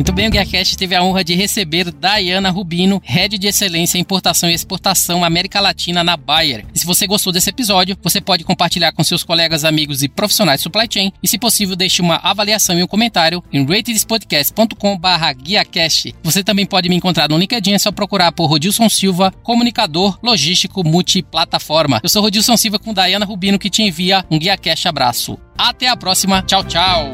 Muito 0.03 0.13
bem, 0.13 0.27
o 0.27 0.31
GuiaCast 0.33 0.77
teve 0.77 0.97
a 0.97 1.05
honra 1.05 1.23
de 1.23 1.33
receber 1.37 1.93
Dayana 1.93 2.51
Rubino, 2.51 3.01
Head 3.05 3.39
de 3.39 3.47
Excelência 3.47 3.99
em 3.99 4.01
Importação 4.01 4.51
e 4.51 4.53
Exportação 4.53 5.25
América 5.25 5.61
Latina 5.61 6.03
na 6.03 6.17
Bayer. 6.17 6.67
E 6.75 6.79
se 6.81 6.85
você 6.85 7.07
gostou 7.07 7.33
desse 7.33 7.51
episódio, 7.51 7.97
você 8.03 8.21
pode 8.21 8.43
compartilhar 8.43 8.91
com 8.91 9.05
seus 9.05 9.23
colegas, 9.23 9.65
amigos 9.65 10.03
e 10.03 10.09
profissionais 10.09 10.59
de 10.59 10.65
supply 10.65 10.89
chain 10.93 11.13
e, 11.23 11.29
se 11.29 11.39
possível, 11.39 11.77
deixe 11.77 12.03
uma 12.03 12.17
avaliação 12.17 12.77
e 12.77 12.83
um 12.83 12.87
comentário 12.89 13.45
em 13.53 13.65
ratedespodcast.com.br 13.65 15.33
guiacast. 15.41 16.13
Você 16.25 16.43
também 16.43 16.67
pode 16.67 16.89
me 16.89 16.97
encontrar 16.97 17.29
no 17.29 17.39
LinkedIn, 17.39 17.75
é 17.75 17.79
só 17.79 17.93
procurar 17.93 18.33
por 18.33 18.47
Rodilson 18.47 18.89
Silva, 18.89 19.33
comunicador 19.45 20.19
logístico 20.21 20.83
multiplataforma. 20.83 22.01
Eu 22.03 22.09
sou 22.09 22.23
Rodilson 22.23 22.57
Silva 22.57 22.81
com 22.81 22.93
Dayana 22.93 23.25
Rubino 23.25 23.57
que 23.57 23.71
te 23.71 23.85
envia 23.85 24.25
um 24.29 24.37
GuiaCast 24.37 24.89
abraço. 24.89 25.39
Até 25.57 25.87
a 25.87 25.97
próxima, 25.97 26.43
tchau, 26.43 26.65
tchau! 26.65 27.13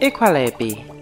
Equal 0.00 0.36
Equalebe. 0.36 0.93